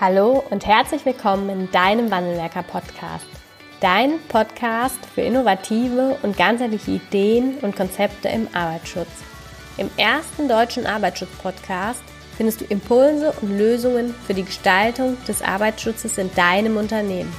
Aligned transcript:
Hallo 0.00 0.42
und 0.50 0.66
herzlich 0.66 1.06
willkommen 1.06 1.48
in 1.48 1.70
deinem 1.70 2.10
Wandelwerker 2.10 2.64
Podcast. 2.64 3.26
Dein 3.80 4.18
Podcast 4.26 4.98
für 5.14 5.20
innovative 5.20 6.18
und 6.22 6.36
ganzheitliche 6.36 6.90
Ideen 6.90 7.58
und 7.58 7.76
Konzepte 7.76 8.28
im 8.28 8.48
Arbeitsschutz. 8.52 9.08
Im 9.76 9.88
ersten 9.96 10.48
deutschen 10.48 10.84
Arbeitsschutz-Podcast 10.84 12.02
findest 12.36 12.60
du 12.60 12.64
Impulse 12.64 13.32
und 13.40 13.56
Lösungen 13.56 14.16
für 14.26 14.34
die 14.34 14.42
Gestaltung 14.42 15.16
des 15.28 15.42
Arbeitsschutzes 15.42 16.18
in 16.18 16.34
deinem 16.34 16.76
Unternehmen. 16.76 17.32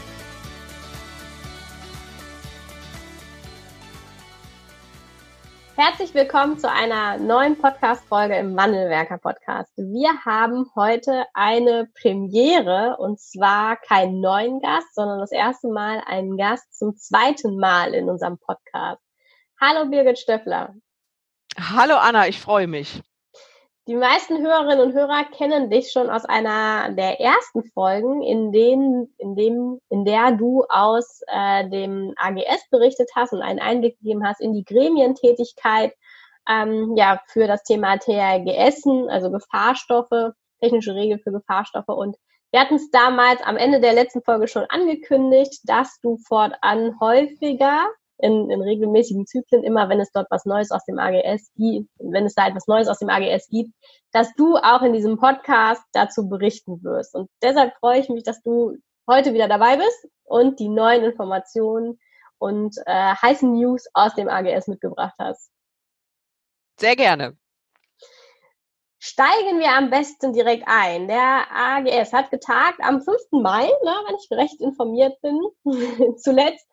Willkommen 6.16 6.58
zu 6.58 6.72
einer 6.72 7.18
neuen 7.18 7.58
Podcast-Folge 7.58 8.38
im 8.38 8.56
Wandelwerker 8.56 9.18
Podcast. 9.18 9.70
Wir 9.76 10.24
haben 10.24 10.66
heute 10.74 11.26
eine 11.34 11.90
Premiere 12.02 12.96
und 13.00 13.20
zwar 13.20 13.76
keinen 13.76 14.22
neuen 14.22 14.62
Gast, 14.62 14.96
sondern 14.96 15.20
das 15.20 15.34
erste 15.34 15.68
Mal 15.68 16.02
einen 16.06 16.38
Gast 16.38 16.74
zum 16.74 16.96
zweiten 16.96 17.58
Mal 17.58 17.94
in 17.94 18.10
unserem 18.10 18.38
Podcast. 18.38 19.02
Hallo 19.60 19.90
Birgit 19.90 20.18
Stöffler. 20.18 20.74
Hallo 21.60 21.96
Anna, 21.98 22.30
ich 22.30 22.40
freue 22.40 22.68
mich. 22.68 23.02
Die 23.88 23.96
meisten 23.96 24.42
Hörerinnen 24.42 24.80
und 24.80 24.94
Hörer 24.94 25.26
kennen 25.26 25.70
dich 25.70 25.92
schon 25.92 26.10
aus 26.10 26.26
einer 26.26 26.92
der 26.96 27.22
ersten 27.22 27.64
Folgen, 27.66 28.24
in 28.24 28.52
denen, 28.52 29.14
in 29.20 29.36
dem, 29.36 29.80
in 29.90 30.06
der 30.06 30.32
du 30.32 30.64
aus 30.70 31.22
äh, 31.28 31.70
dem 31.70 32.16
AGS 32.16 32.68
berichtet 32.72 33.12
hast 33.16 33.34
und 33.34 33.44
einen 33.44 33.60
Einblick 33.60 34.00
gegeben 34.00 34.26
hast 34.26 34.42
in 34.42 34.54
die 34.54 34.64
Gremientätigkeit, 34.64 35.94
ähm, 36.50 36.94
ja, 36.96 37.22
für 37.28 37.48
das 37.48 37.64
Thema 37.64 37.98
THGS, 37.98 38.84
also 39.10 39.32
Gefahrstoffe, 39.32 40.34
technische 40.62 40.96
Regeln 40.96 41.20
für 41.20 41.32
Gefahrstoffe 41.32 41.88
und 41.88 42.16
wir 42.52 42.62
hatten 42.62 42.76
es 42.76 42.90
damals 42.90 43.42
am 43.42 43.58
Ende 43.58 43.82
der 43.82 43.92
letzten 43.92 44.22
Folge 44.22 44.48
schon 44.48 44.66
angekündigt, 44.70 45.60
dass 45.66 46.00
du 46.02 46.18
fortan 46.26 46.98
häufiger 47.02 47.88
in, 48.18 48.50
in 48.50 48.62
regelmäßigen 48.62 49.26
Zyklen, 49.26 49.64
immer 49.64 49.90
wenn 49.90 50.00
es 50.00 50.12
dort 50.14 50.28
was 50.30 50.46
Neues 50.46 50.72
aus 50.72 50.86
dem 50.86 50.98
AGS 50.98 51.52
gibt, 51.56 51.90
wenn 52.00 52.26
es 52.26 52.34
da 52.34 52.48
etwas 52.48 52.68
Neues 52.68 52.88
aus 52.88 53.00
dem 53.00 53.10
AGS 53.10 53.50
gibt, 53.50 53.74
dass 54.14 54.34
du 54.36 54.56
auch 54.56 54.84
in 54.84 54.94
diesem 54.94 55.18
Podcast 55.18 55.84
dazu 55.92 56.30
berichten 56.30 56.82
wirst. 56.84 57.14
Und 57.16 57.30
deshalb 57.42 57.76
freue 57.76 58.00
ich 58.00 58.08
mich, 58.08 58.24
dass 58.24 58.42
du 58.42 58.78
heute 59.06 59.34
wieder 59.34 59.50
dabei 59.50 59.76
bist 59.76 60.08
und 60.24 60.60
die 60.60 60.70
neuen 60.70 61.04
Informationen 61.04 62.00
und 62.38 62.78
äh, 62.86 63.16
heißen 63.16 63.52
News 63.52 63.86
aus 63.94 64.16
dem 64.16 64.30
AGS 64.30 64.68
mitgebracht 64.68 65.16
hast. 65.20 65.52
Sehr 66.78 66.96
gerne. 66.96 67.38
Steigen 69.08 69.60
wir 69.60 69.70
am 69.78 69.92
besten 69.92 70.34
direkt 70.34 70.64
ein. 70.66 71.08
Der 71.08 71.46
AGS 71.54 72.12
hat 72.12 72.32
getagt 72.32 72.80
am 72.82 73.02
5. 73.04 73.18
Mai, 73.34 73.68
ne, 73.68 73.92
wenn 74.08 74.16
ich 74.16 74.28
recht 74.32 74.60
informiert 74.60 75.14
bin, 75.22 75.40
zuletzt. 76.18 76.68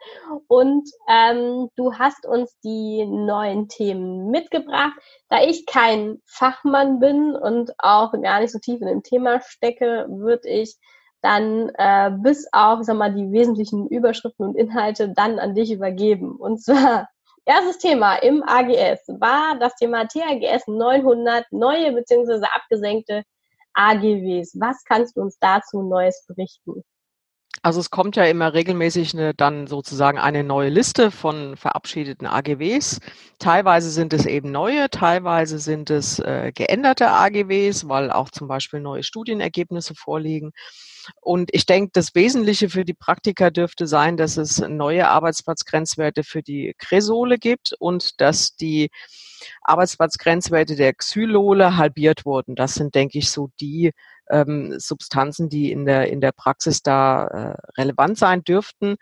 Und 0.48 0.88
ähm, 1.10 1.68
du 1.76 1.92
hast 1.92 2.24
uns 2.24 2.56
die 2.64 3.04
neuen 3.04 3.68
Themen 3.68 4.30
mitgebracht. 4.30 4.94
Da 5.28 5.42
ich 5.42 5.66
kein 5.66 6.22
Fachmann 6.24 7.00
bin 7.00 7.36
und 7.36 7.72
auch 7.76 8.12
gar 8.12 8.40
nicht 8.40 8.52
so 8.52 8.58
tief 8.58 8.80
in 8.80 8.88
dem 8.88 9.02
Thema 9.02 9.42
stecke, 9.42 10.06
würde 10.08 10.48
ich 10.48 10.78
dann 11.20 11.70
äh, 11.74 12.12
bis 12.16 12.48
auf, 12.52 12.78
sag 12.82 12.96
mal, 12.96 13.14
die 13.14 13.30
wesentlichen 13.30 13.88
Überschriften 13.88 14.46
und 14.46 14.56
Inhalte 14.56 15.10
dann 15.10 15.38
an 15.38 15.54
dich 15.54 15.70
übergeben. 15.70 16.36
Und 16.36 16.62
zwar 16.62 17.10
Erstes 17.44 17.78
Thema 17.78 18.16
im 18.16 18.44
AGS 18.44 19.00
war 19.08 19.58
das 19.58 19.74
Thema 19.74 20.06
THGS 20.06 20.68
900, 20.68 21.44
neue 21.50 21.92
bzw. 21.92 22.46
abgesenkte 22.54 23.24
AGWs. 23.74 24.52
Was 24.60 24.84
kannst 24.84 25.16
du 25.16 25.22
uns 25.22 25.38
dazu 25.40 25.82
Neues 25.82 26.24
berichten? 26.28 26.84
Also 27.60 27.78
es 27.78 27.90
kommt 27.90 28.16
ja 28.16 28.24
immer 28.24 28.54
regelmäßig 28.54 29.14
eine, 29.14 29.34
dann 29.34 29.66
sozusagen 29.66 30.18
eine 30.18 30.42
neue 30.42 30.68
Liste 30.68 31.10
von 31.10 31.56
verabschiedeten 31.56 32.26
AGWs. 32.26 32.98
Teilweise 33.38 33.90
sind 33.90 34.12
es 34.12 34.26
eben 34.26 34.50
neue, 34.50 34.90
teilweise 34.90 35.58
sind 35.58 35.90
es 35.90 36.18
äh, 36.18 36.50
geänderte 36.54 37.10
AGWs, 37.10 37.88
weil 37.88 38.10
auch 38.10 38.30
zum 38.30 38.48
Beispiel 38.48 38.80
neue 38.80 39.04
Studienergebnisse 39.04 39.94
vorliegen. 39.94 40.52
Und 41.20 41.50
ich 41.52 41.66
denke, 41.66 41.90
das 41.92 42.14
Wesentliche 42.14 42.68
für 42.68 42.84
die 42.84 42.94
Praktiker 42.94 43.50
dürfte 43.50 43.86
sein, 43.86 44.16
dass 44.16 44.36
es 44.36 44.58
neue 44.58 45.08
Arbeitsplatzgrenzwerte 45.08 46.24
für 46.24 46.42
die 46.42 46.74
Kresole 46.78 47.38
gibt 47.38 47.74
und 47.78 48.20
dass 48.20 48.56
die 48.56 48.90
Arbeitsplatzgrenzwerte 49.62 50.76
der 50.76 50.94
Xylole 50.94 51.76
halbiert 51.76 52.24
wurden. 52.24 52.54
Das 52.54 52.74
sind, 52.74 52.94
denke 52.94 53.18
ich, 53.18 53.30
so 53.30 53.50
die 53.60 53.92
ähm, 54.30 54.74
Substanzen, 54.78 55.48
die 55.48 55.72
in 55.72 55.84
der, 55.84 56.08
in 56.08 56.20
der 56.20 56.32
Praxis 56.32 56.82
da 56.82 57.26
äh, 57.26 57.80
relevant 57.80 58.18
sein 58.18 58.42
dürften. 58.42 58.96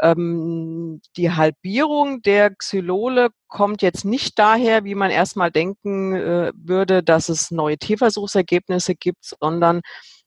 Ähm, 0.00 1.00
die 1.16 1.30
Halbierung 1.32 2.22
der 2.22 2.54
Xylole 2.54 3.30
kommt 3.48 3.82
jetzt 3.82 4.04
nicht 4.04 4.38
daher, 4.38 4.84
wie 4.84 4.94
man 4.94 5.10
erstmal 5.10 5.50
denken 5.50 6.14
äh, 6.14 6.52
würde, 6.54 7.02
dass 7.02 7.28
es 7.28 7.50
neue 7.50 7.78
Tierversuchsergebnisse 7.78 8.94
gibt, 8.94 9.24
sondern 9.40 9.80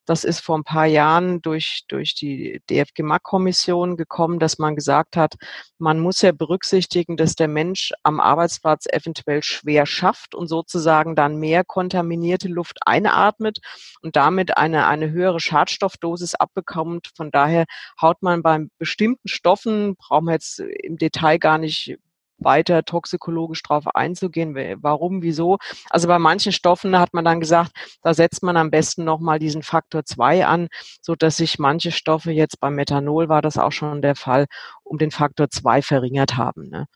das 0.06 0.24
ist 0.24 0.42
vor 0.42 0.58
ein 0.58 0.64
paar 0.64 0.86
Jahren 0.86 1.42
durch, 1.42 1.84
durch 1.88 2.16
die 2.16 2.62
DFG-MAC-Kommission 2.70 3.98
gekommen, 3.98 4.40
dass 4.40 4.58
man 4.60 4.76
gesagt 4.76 5.16
hat, 5.16 5.36
man 5.78 6.00
muss 6.00 6.22
ja 6.22 6.32
berücksichtigen, 6.32 7.18
dass 7.18 7.36
der 7.36 7.48
Mensch 7.48 7.94
am 8.04 8.20
Arbeitsplatz 8.20 8.86
eventuell 8.86 9.44
schwer 9.44 9.86
schafft 9.86 10.36
und 10.36 10.48
sozusagen 10.48 11.16
dann 11.16 11.38
mehr 11.38 11.64
kontaminierte 11.64 12.48
Luft 12.48 12.80
einatmet 12.86 13.60
und 14.02 14.16
damit 14.16 14.58
eine, 14.58 14.88
eine 14.88 15.12
höhere 15.12 15.40
Schadstoffdosis 15.40 16.36
abbekommt. 16.36 17.10
Von 17.16 17.32
daher 17.32 17.66
haut 18.02 18.22
man 18.22 18.44
bei 18.44 18.60
bestimmten 18.78 19.28
Stoffen, 19.28 19.96
brauchen 19.96 20.26
wir 20.26 20.34
jetzt 20.34 20.60
im 20.60 20.98
Detail 20.98 21.38
gar 21.38 21.58
nicht 21.58 21.98
weiter 22.44 22.84
toxikologisch 22.84 23.64
drauf 23.64 23.88
einzugehen. 23.96 24.56
Warum, 24.82 25.22
wieso? 25.22 25.58
Also 25.90 26.08
bei 26.08 26.20
manchen 26.20 26.52
Stoffen 26.52 26.98
hat 27.00 27.14
man 27.14 27.26
dann 27.26 27.40
gesagt, 27.40 27.72
da 28.02 28.14
setzt 28.14 28.44
man 28.44 28.58
am 28.58 28.72
besten 28.72 29.04
nochmal 29.04 29.40
diesen 29.40 29.64
Faktor 29.64 30.06
2 30.06 30.46
an, 30.46 30.68
so 31.02 31.16
dass 31.16 31.38
sich 31.38 31.60
manche 31.60 31.92
Stoffe 31.92 32.32
jetzt 32.32 32.60
beim 32.60 32.76
Methanol 32.76 33.30
war 33.30 33.42
das 33.42 33.58
auch 33.58 33.72
schon 33.72 34.02
der 34.02 34.16
Fall, 34.16 34.48
um 34.84 34.98
den 34.98 35.12
Faktor 35.12 35.50
2 35.50 35.82
verringert 35.82 36.38
haben. 36.38 36.70
Ne? 36.70 36.88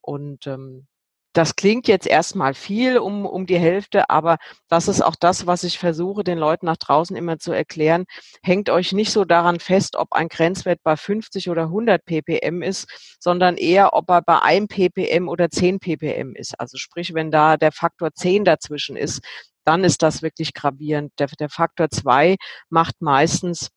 Und 0.00 0.46
ähm, 0.46 0.86
das 1.32 1.56
klingt 1.56 1.88
jetzt 1.88 2.06
erstmal 2.06 2.54
viel 2.54 2.98
um, 2.98 3.26
um 3.26 3.46
die 3.46 3.58
Hälfte, 3.58 4.10
aber 4.10 4.38
das 4.68 4.88
ist 4.88 5.02
auch 5.02 5.14
das, 5.14 5.46
was 5.46 5.62
ich 5.62 5.78
versuche, 5.78 6.24
den 6.24 6.38
Leuten 6.38 6.66
nach 6.66 6.76
draußen 6.76 7.16
immer 7.16 7.38
zu 7.38 7.52
erklären. 7.52 8.06
Hängt 8.42 8.70
euch 8.70 8.92
nicht 8.92 9.12
so 9.12 9.24
daran 9.24 9.60
fest, 9.60 9.96
ob 9.96 10.12
ein 10.12 10.28
Grenzwert 10.28 10.80
bei 10.82 10.96
50 10.96 11.50
oder 11.50 11.64
100 11.64 12.04
ppm 12.04 12.62
ist, 12.62 12.88
sondern 13.20 13.56
eher, 13.56 13.94
ob 13.94 14.08
er 14.10 14.22
bei 14.22 14.40
1 14.40 14.68
ppm 14.68 15.28
oder 15.28 15.50
10 15.50 15.80
ppm 15.80 16.34
ist. 16.34 16.58
Also 16.58 16.76
sprich, 16.76 17.14
wenn 17.14 17.30
da 17.30 17.56
der 17.56 17.72
Faktor 17.72 18.12
10 18.14 18.44
dazwischen 18.44 18.96
ist, 18.96 19.20
dann 19.64 19.84
ist 19.84 20.02
das 20.02 20.22
wirklich 20.22 20.54
gravierend. 20.54 21.12
Der, 21.18 21.28
der 21.38 21.50
Faktor 21.50 21.90
2 21.90 22.36
macht 22.70 23.00
meistens 23.00 23.70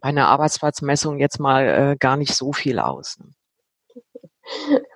bei 0.00 0.10
einer 0.10 0.28
Arbeitsplatzmessung 0.28 1.18
jetzt 1.18 1.40
mal 1.40 1.92
äh, 1.92 1.96
gar 1.98 2.16
nicht 2.16 2.34
so 2.34 2.52
viel 2.52 2.78
aus. 2.78 3.18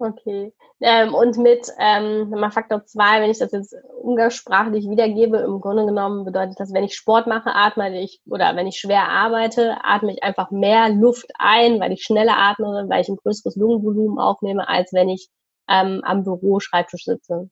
Okay. 0.00 0.52
Ähm, 0.80 1.12
und 1.12 1.38
mit 1.38 1.66
ähm, 1.78 2.32
Faktor 2.52 2.84
2, 2.84 3.20
wenn 3.20 3.30
ich 3.30 3.38
das 3.38 3.50
jetzt 3.50 3.74
umgangssprachlich 4.00 4.88
wiedergebe, 4.88 5.38
im 5.38 5.60
Grunde 5.60 5.86
genommen 5.86 6.24
bedeutet 6.24 6.60
das, 6.60 6.72
wenn 6.72 6.84
ich 6.84 6.94
Sport 6.94 7.26
mache, 7.26 7.52
atme 7.52 8.00
ich, 8.00 8.20
oder 8.26 8.54
wenn 8.54 8.68
ich 8.68 8.78
schwer 8.78 9.08
arbeite, 9.08 9.78
atme 9.82 10.12
ich 10.12 10.22
einfach 10.22 10.52
mehr 10.52 10.88
Luft 10.90 11.26
ein, 11.38 11.80
weil 11.80 11.90
ich 11.92 12.04
schneller 12.04 12.36
atme, 12.36 12.86
weil 12.88 13.00
ich 13.00 13.08
ein 13.08 13.16
größeres 13.16 13.56
Lungenvolumen 13.56 14.20
aufnehme, 14.20 14.68
als 14.68 14.92
wenn 14.92 15.08
ich 15.08 15.28
ähm, 15.68 16.00
am 16.04 16.22
Büro 16.22 16.60
Schreibtisch 16.60 17.04
sitze. 17.04 17.50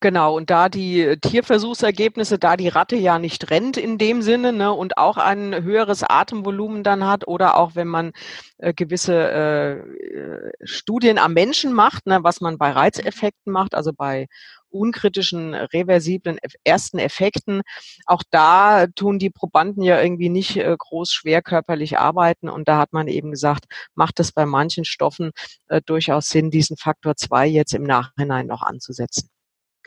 Genau, 0.00 0.36
und 0.36 0.50
da 0.50 0.68
die 0.68 1.16
Tierversuchsergebnisse, 1.20 2.38
da 2.38 2.56
die 2.56 2.68
Ratte 2.68 2.96
ja 2.96 3.18
nicht 3.18 3.50
rennt 3.50 3.76
in 3.76 3.96
dem 3.98 4.22
Sinne 4.22 4.52
ne, 4.52 4.72
und 4.72 4.98
auch 4.98 5.16
ein 5.16 5.62
höheres 5.62 6.02
Atemvolumen 6.02 6.82
dann 6.82 7.06
hat 7.06 7.26
oder 7.26 7.56
auch 7.56 7.74
wenn 7.74 7.88
man 7.88 8.12
äh, 8.58 8.74
gewisse 8.74 9.14
äh, 9.30 10.52
Studien 10.64 11.18
am 11.18 11.32
Menschen 11.32 11.72
macht, 11.72 12.06
ne, 12.06 12.22
was 12.22 12.40
man 12.40 12.58
bei 12.58 12.70
Reizeffekten 12.70 13.52
macht, 13.52 13.74
also 13.74 13.92
bei 13.92 14.26
unkritischen, 14.74 15.54
reversiblen 15.54 16.38
ersten 16.64 16.98
Effekten. 16.98 17.62
Auch 18.06 18.22
da 18.30 18.86
tun 18.88 19.18
die 19.18 19.30
Probanden 19.30 19.82
ja 19.82 20.00
irgendwie 20.02 20.28
nicht 20.28 20.56
äh, 20.56 20.74
groß 20.76 21.12
schwerkörperlich 21.12 21.98
arbeiten. 21.98 22.48
Und 22.48 22.68
da 22.68 22.78
hat 22.78 22.92
man 22.92 23.08
eben 23.08 23.30
gesagt, 23.30 23.66
macht 23.94 24.20
es 24.20 24.32
bei 24.32 24.44
manchen 24.46 24.84
Stoffen 24.84 25.30
äh, 25.68 25.80
durchaus 25.86 26.28
Sinn, 26.28 26.50
diesen 26.50 26.76
Faktor 26.76 27.16
2 27.16 27.46
jetzt 27.46 27.72
im 27.74 27.84
Nachhinein 27.84 28.46
noch 28.46 28.62
anzusetzen. 28.62 29.33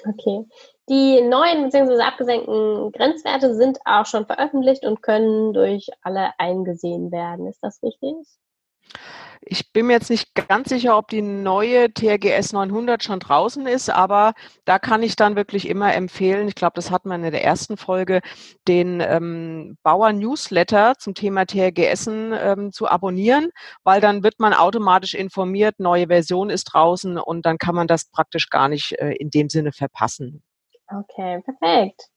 Okay. 0.05 0.45
Die 0.89 1.21
neuen 1.21 1.63
bzw. 1.63 2.01
abgesenkten 2.01 2.91
Grenzwerte 2.91 3.55
sind 3.55 3.79
auch 3.85 4.05
schon 4.05 4.25
veröffentlicht 4.25 4.85
und 4.85 5.01
können 5.01 5.53
durch 5.53 5.87
alle 6.01 6.31
eingesehen 6.37 7.11
werden. 7.11 7.47
Ist 7.47 7.59
das 7.61 7.81
richtig? 7.81 8.15
Ich 9.41 9.71
bin 9.71 9.87
mir 9.87 9.93
jetzt 9.93 10.09
nicht 10.09 10.33
ganz 10.35 10.69
sicher, 10.69 10.97
ob 10.97 11.07
die 11.09 11.21
neue 11.21 11.93
TRGS 11.93 12.53
900 12.53 13.03
schon 13.03 13.19
draußen 13.19 13.65
ist, 13.67 13.89
aber 13.89 14.33
da 14.65 14.79
kann 14.79 15.03
ich 15.03 15.15
dann 15.15 15.35
wirklich 15.35 15.67
immer 15.67 15.93
empfehlen, 15.93 16.47
ich 16.47 16.55
glaube, 16.55 16.73
das 16.75 16.91
hat 16.91 17.05
man 17.05 17.23
in 17.23 17.31
der 17.31 17.43
ersten 17.43 17.77
Folge, 17.77 18.21
den 18.67 19.01
ähm, 19.01 19.77
Bauer-Newsletter 19.83 20.95
zum 20.99 21.13
Thema 21.13 21.45
TRGS 21.45 22.07
ähm, 22.07 22.71
zu 22.71 22.87
abonnieren, 22.87 23.49
weil 23.83 24.01
dann 24.01 24.23
wird 24.23 24.39
man 24.39 24.53
automatisch 24.53 25.13
informiert, 25.13 25.75
neue 25.79 26.07
Version 26.07 26.49
ist 26.49 26.65
draußen 26.65 27.17
und 27.17 27.45
dann 27.45 27.57
kann 27.57 27.75
man 27.75 27.87
das 27.87 28.09
praktisch 28.09 28.49
gar 28.49 28.69
nicht 28.69 28.93
äh, 28.93 29.11
in 29.13 29.29
dem 29.29 29.49
Sinne 29.49 29.71
verpassen. 29.71 30.43
Okay, 30.89 31.41
perfekt. 31.41 32.09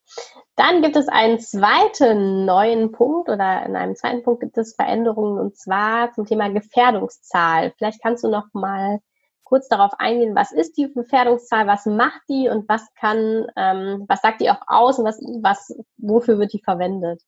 Dann 0.56 0.82
gibt 0.82 0.96
es 0.96 1.08
einen 1.08 1.38
zweiten 1.38 2.44
neuen 2.44 2.92
Punkt 2.92 3.28
oder 3.28 3.64
in 3.64 3.76
einem 3.76 3.96
zweiten 3.96 4.22
Punkt 4.22 4.40
gibt 4.40 4.58
es 4.58 4.74
Veränderungen 4.74 5.38
und 5.38 5.56
zwar 5.56 6.12
zum 6.12 6.26
Thema 6.26 6.48
Gefährdungszahl. 6.50 7.72
Vielleicht 7.78 8.02
kannst 8.02 8.24
du 8.24 8.28
noch 8.28 8.46
mal 8.52 9.00
kurz 9.50 9.68
darauf 9.68 9.92
eingehen, 9.98 10.36
was 10.36 10.52
ist 10.52 10.76
die 10.76 10.92
Gefährdungszahl, 10.92 11.66
was 11.66 11.84
macht 11.84 12.20
die 12.28 12.48
und 12.48 12.68
was 12.68 12.86
kann, 12.94 13.46
ähm, 13.56 14.04
was 14.06 14.20
sagt 14.20 14.40
die 14.40 14.50
auch 14.50 14.62
aus 14.66 14.98
und 14.98 15.04
was, 15.04 15.18
was, 15.42 15.76
wofür 15.96 16.38
wird 16.38 16.52
die 16.52 16.62
verwendet? 16.62 17.20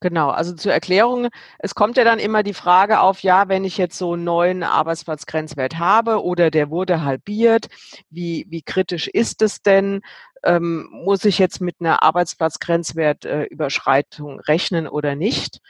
Genau, 0.00 0.28
also 0.28 0.54
zur 0.54 0.72
Erklärung, 0.72 1.28
es 1.58 1.74
kommt 1.74 1.96
ja 1.96 2.04
dann 2.04 2.18
immer 2.18 2.42
die 2.42 2.52
Frage 2.52 3.00
auf, 3.00 3.20
ja, 3.20 3.48
wenn 3.48 3.64
ich 3.64 3.78
jetzt 3.78 3.96
so 3.96 4.12
einen 4.12 4.24
neuen 4.24 4.62
Arbeitsplatzgrenzwert 4.62 5.78
habe 5.78 6.22
oder 6.22 6.50
der 6.50 6.68
wurde 6.68 7.04
halbiert, 7.04 7.68
wie, 8.10 8.46
wie 8.50 8.60
kritisch 8.60 9.08
ist 9.08 9.40
es 9.40 9.62
denn? 9.62 10.02
Ähm, 10.44 10.88
muss 10.90 11.24
ich 11.24 11.38
jetzt 11.38 11.60
mit 11.60 11.76
einer 11.80 12.02
Arbeitsplatzgrenzwertüberschreitung 12.02 14.38
äh, 14.38 14.42
rechnen 14.42 14.88
oder 14.88 15.16
nicht? 15.16 15.60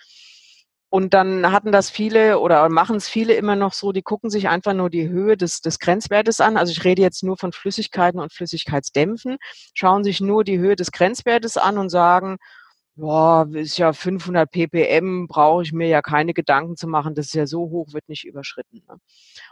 Und 0.91 1.13
dann 1.13 1.51
hatten 1.51 1.73
das 1.73 1.91
viele 1.91 2.39
oder 2.39 2.69
machen 2.69 2.97
es 2.97 3.09
viele 3.09 3.35
immer 3.35 3.57
noch 3.57 3.73
so, 3.73 3.91
die 3.91 4.03
gucken 4.03 4.31
sich 4.31 4.49
einfach 4.49 4.75
nur 4.75 4.91
die 4.91 5.09
Höhe 5.09 5.37
des, 5.37 5.61
des 5.61 5.81
Grenzwertes 5.81 6.41
an. 6.41 6.57
Also 6.57 6.71
ich 6.71 6.85
rede 6.85 7.03
jetzt 7.03 7.25
nur 7.25 7.37
von 7.37 7.53
Flüssigkeiten 7.53 8.21
und 8.21 8.33
Flüssigkeitsdämpfen, 8.33 9.39
schauen 9.75 10.05
sich 10.05 10.21
nur 10.21 10.45
die 10.45 10.59
Höhe 10.59 10.77
des 10.77 10.93
Grenzwertes 10.93 11.57
an 11.57 11.79
und 11.79 11.91
sagen, 11.91 12.37
Boah, 12.97 13.49
ist 13.53 13.77
ja 13.77 13.93
500 13.93 14.49
ppm, 14.49 15.27
brauche 15.27 15.65
ich 15.65 15.73
mir 15.73 15.89
ja 15.89 16.01
keine 16.01 16.33
Gedanken 16.33 16.77
zu 16.77 16.87
machen, 16.87 17.17
das 17.17 17.27
ist 17.27 17.35
ja 17.35 17.49
so 17.49 17.63
hoch, 17.71 17.93
wird 17.93 18.09
nicht 18.09 18.25
überschritten. 18.25 18.85
Ne? 18.89 18.99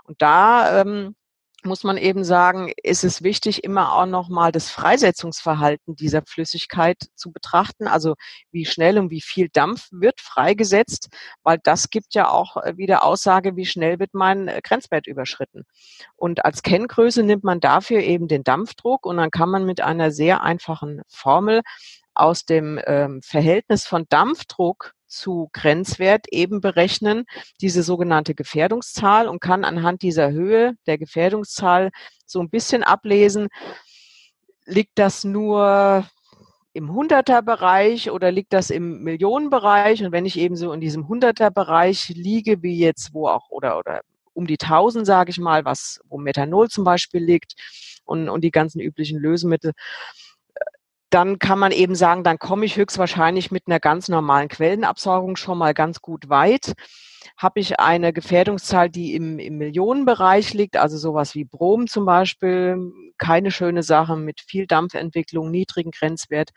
Und 0.04 0.22
da 0.22 0.80
ähm, 0.80 1.16
muss 1.64 1.84
man 1.84 1.96
eben 1.96 2.24
sagen, 2.24 2.72
ist 2.82 3.04
es 3.04 3.22
wichtig, 3.22 3.64
immer 3.64 3.94
auch 3.94 4.06
nochmal 4.06 4.52
das 4.52 4.70
Freisetzungsverhalten 4.70 5.96
dieser 5.96 6.22
Flüssigkeit 6.26 6.96
zu 7.14 7.32
betrachten. 7.32 7.86
Also 7.86 8.14
wie 8.50 8.64
schnell 8.64 8.98
und 8.98 9.10
wie 9.10 9.20
viel 9.20 9.48
Dampf 9.48 9.88
wird 9.90 10.20
freigesetzt, 10.20 11.08
weil 11.42 11.58
das 11.62 11.90
gibt 11.90 12.14
ja 12.14 12.28
auch 12.28 12.56
äh, 12.56 12.76
wieder 12.76 13.04
Aussage, 13.04 13.56
wie 13.56 13.66
schnell 13.66 13.98
wird 13.98 14.14
mein 14.14 14.48
äh, 14.48 14.60
Grenzwert 14.62 15.06
überschritten. 15.06 15.64
Und 16.16 16.44
als 16.44 16.62
Kenngröße 16.62 17.22
nimmt 17.22 17.44
man 17.44 17.60
dafür 17.60 18.00
eben 18.00 18.28
den 18.28 18.44
Dampfdruck 18.44 19.06
und 19.06 19.16
dann 19.16 19.30
kann 19.30 19.48
man 19.48 19.64
mit 19.64 19.80
einer 19.80 20.10
sehr 20.10 20.42
einfachen 20.42 21.02
Formel 21.08 21.62
aus 22.14 22.44
dem 22.44 22.80
ähm, 22.86 23.20
Verhältnis 23.22 23.86
von 23.86 24.06
Dampfdruck 24.08 24.92
zu 25.12 25.50
Grenzwert 25.52 26.26
eben 26.30 26.60
berechnen, 26.60 27.24
diese 27.60 27.82
sogenannte 27.82 28.34
Gefährdungszahl 28.34 29.28
und 29.28 29.40
kann 29.40 29.64
anhand 29.64 30.02
dieser 30.02 30.32
Höhe 30.32 30.74
der 30.86 30.98
Gefährdungszahl 30.98 31.90
so 32.26 32.40
ein 32.40 32.50
bisschen 32.50 32.82
ablesen, 32.82 33.48
liegt 34.64 34.98
das 34.98 35.24
nur 35.24 36.06
im 36.72 36.92
Hunderterbereich 36.92 38.10
oder 38.10 38.32
liegt 38.32 38.52
das 38.52 38.70
im 38.70 39.02
Millionenbereich? 39.02 40.04
Und 40.04 40.12
wenn 40.12 40.26
ich 40.26 40.38
eben 40.38 40.56
so 40.56 40.72
in 40.72 40.80
diesem 40.80 41.08
Hunderterbereich 41.08 42.08
liege, 42.08 42.62
wie 42.62 42.78
jetzt 42.78 43.12
wo 43.12 43.28
auch 43.28 43.50
oder 43.50 43.78
oder 43.78 44.00
um 44.34 44.46
die 44.46 44.58
1000, 44.58 45.06
sage 45.06 45.30
ich 45.30 45.38
mal, 45.38 45.64
was 45.64 46.00
wo 46.08 46.16
Methanol 46.18 46.68
zum 46.68 46.84
Beispiel 46.84 47.22
liegt 47.22 47.54
und, 48.04 48.30
und 48.30 48.42
die 48.42 48.50
ganzen 48.50 48.80
üblichen 48.80 49.18
Lösemittel, 49.18 49.72
dann 51.12 51.38
kann 51.38 51.58
man 51.58 51.72
eben 51.72 51.94
sagen, 51.94 52.24
dann 52.24 52.38
komme 52.38 52.64
ich 52.64 52.76
höchstwahrscheinlich 52.76 53.50
mit 53.50 53.64
einer 53.66 53.80
ganz 53.80 54.08
normalen 54.08 54.48
Quellenabsaugung 54.48 55.36
schon 55.36 55.58
mal 55.58 55.74
ganz 55.74 56.00
gut 56.00 56.30
weit. 56.30 56.72
Habe 57.36 57.60
ich 57.60 57.78
eine 57.78 58.12
Gefährdungszahl, 58.12 58.88
die 58.88 59.14
im, 59.14 59.38
im 59.38 59.58
Millionenbereich 59.58 60.54
liegt, 60.54 60.76
also 60.76 60.96
sowas 60.96 61.34
wie 61.34 61.44
Brom 61.44 61.86
zum 61.86 62.06
Beispiel, 62.06 62.92
keine 63.18 63.50
schöne 63.50 63.82
Sache 63.82 64.16
mit 64.16 64.40
viel 64.40 64.66
Dampfentwicklung, 64.66 65.50
niedrigen 65.50 65.90
Grenzwert, 65.90 66.50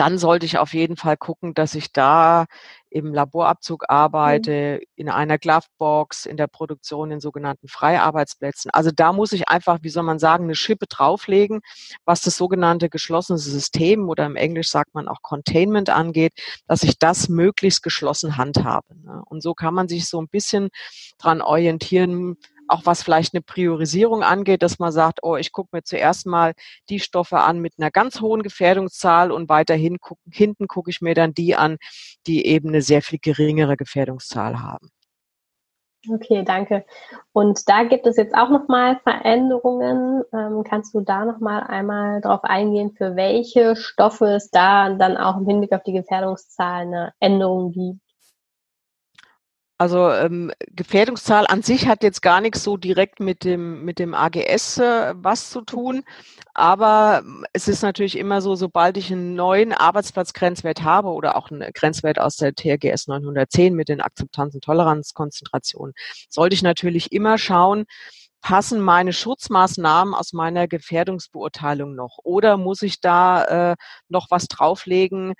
dann 0.00 0.18
sollte 0.18 0.46
ich 0.46 0.58
auf 0.58 0.74
jeden 0.74 0.96
Fall 0.96 1.16
gucken, 1.16 1.54
dass 1.54 1.74
ich 1.74 1.92
da 1.92 2.46
im 2.90 3.12
Laborabzug 3.12 3.82
mhm. 3.82 3.86
arbeite, 3.94 4.80
mhm. 4.80 4.86
in 4.96 5.08
einer 5.08 5.38
Glovebox, 5.38 6.26
in 6.26 6.36
der 6.36 6.46
Produktion 6.46 7.10
in 7.10 7.20
sogenannten 7.20 7.68
Freiarbeitsplätzen. 7.68 8.70
Also 8.70 8.90
da 8.94 9.12
muss 9.12 9.32
ich 9.32 9.48
einfach, 9.48 9.78
wie 9.82 9.88
soll 9.88 10.02
man 10.02 10.18
sagen, 10.18 10.44
eine 10.44 10.54
Schippe 10.54 10.86
drauflegen, 10.86 11.60
was 12.04 12.22
das 12.22 12.36
sogenannte 12.36 12.88
geschlossene 12.88 13.38
System 13.38 14.08
oder 14.08 14.26
im 14.26 14.36
Englisch 14.36 14.70
sagt 14.70 14.94
man 14.94 15.08
auch 15.08 15.22
Containment 15.22 15.90
angeht, 15.90 16.32
dass 16.66 16.82
ich 16.82 16.98
das 16.98 17.28
möglichst 17.28 17.82
geschlossen 17.82 18.36
handhabe. 18.36 18.94
Ne? 19.04 19.22
Und 19.26 19.42
so 19.42 19.54
kann 19.54 19.74
man 19.74 19.88
sich 19.88 20.08
so 20.08 20.20
ein 20.20 20.28
bisschen 20.28 20.68
dran 21.18 21.42
orientieren, 21.42 22.36
auch 22.68 22.82
was 22.84 23.02
vielleicht 23.02 23.34
eine 23.34 23.42
Priorisierung 23.42 24.22
angeht, 24.22 24.62
dass 24.62 24.78
man 24.78 24.92
sagt, 24.92 25.20
oh, 25.22 25.36
ich 25.36 25.52
gucke 25.52 25.70
mir 25.72 25.82
zuerst 25.82 26.26
mal 26.26 26.54
die 26.88 27.00
Stoffe 27.00 27.38
an 27.38 27.60
mit 27.60 27.74
einer 27.78 27.90
ganz 27.90 28.20
hohen 28.20 28.42
Gefährdungszahl 28.42 29.30
und 29.32 29.48
weiterhin 29.48 29.98
guck, 30.00 30.18
hinten 30.30 30.68
gucke 30.68 30.90
ich 30.90 31.00
mir 31.00 31.14
dann 31.14 31.34
die 31.34 31.56
an, 31.56 31.76
die 32.26 32.46
eben 32.46 32.68
eine 32.68 32.82
sehr 32.82 33.02
viel 33.02 33.18
geringere 33.20 33.76
Gefährdungszahl 33.76 34.60
haben. 34.60 34.90
Okay, 36.08 36.44
danke. 36.44 36.84
Und 37.32 37.68
da 37.68 37.82
gibt 37.82 38.06
es 38.06 38.16
jetzt 38.16 38.34
auch 38.34 38.48
nochmal 38.48 39.00
Veränderungen. 39.02 40.22
Ähm, 40.32 40.62
kannst 40.64 40.94
du 40.94 41.00
da 41.00 41.24
nochmal 41.24 41.62
einmal 41.64 42.20
darauf 42.20 42.44
eingehen, 42.44 42.92
für 42.96 43.16
welche 43.16 43.76
Stoffe 43.76 44.26
es 44.26 44.50
da 44.50 44.90
dann 44.90 45.16
auch 45.16 45.36
im 45.38 45.46
Hinblick 45.46 45.72
auf 45.72 45.82
die 45.82 45.92
Gefährdungszahl 45.92 46.82
eine 46.82 47.12
Änderung 47.18 47.72
gibt? 47.72 48.05
Also 49.78 50.10
ähm, 50.10 50.52
Gefährdungszahl 50.70 51.46
an 51.46 51.62
sich 51.62 51.86
hat 51.86 52.02
jetzt 52.02 52.22
gar 52.22 52.40
nichts 52.40 52.64
so 52.64 52.78
direkt 52.78 53.20
mit 53.20 53.44
dem, 53.44 53.84
mit 53.84 53.98
dem 53.98 54.14
AGS 54.14 54.78
äh, 54.78 55.14
was 55.16 55.50
zu 55.50 55.60
tun. 55.60 56.02
Aber 56.54 57.22
ähm, 57.22 57.44
es 57.52 57.68
ist 57.68 57.82
natürlich 57.82 58.16
immer 58.16 58.40
so, 58.40 58.54
sobald 58.54 58.96
ich 58.96 59.12
einen 59.12 59.34
neuen 59.34 59.74
Arbeitsplatzgrenzwert 59.74 60.82
habe 60.82 61.08
oder 61.08 61.36
auch 61.36 61.50
einen 61.50 61.70
Grenzwert 61.74 62.18
aus 62.18 62.36
der 62.36 62.54
TRGS 62.54 63.08
910 63.08 63.74
mit 63.74 63.90
den 63.90 64.00
Akzeptanzen 64.00 64.62
Toleranzkonzentrationen, 64.62 65.94
sollte 66.30 66.54
ich 66.54 66.62
natürlich 66.62 67.12
immer 67.12 67.36
schauen, 67.36 67.84
passen 68.40 68.80
meine 68.80 69.12
Schutzmaßnahmen 69.12 70.14
aus 70.14 70.32
meiner 70.32 70.68
Gefährdungsbeurteilung 70.68 71.94
noch? 71.94 72.18
Oder 72.22 72.56
muss 72.56 72.80
ich 72.80 73.00
da 73.00 73.72
äh, 73.72 73.76
noch 74.08 74.28
was 74.30 74.46
drauflegen, 74.48 75.34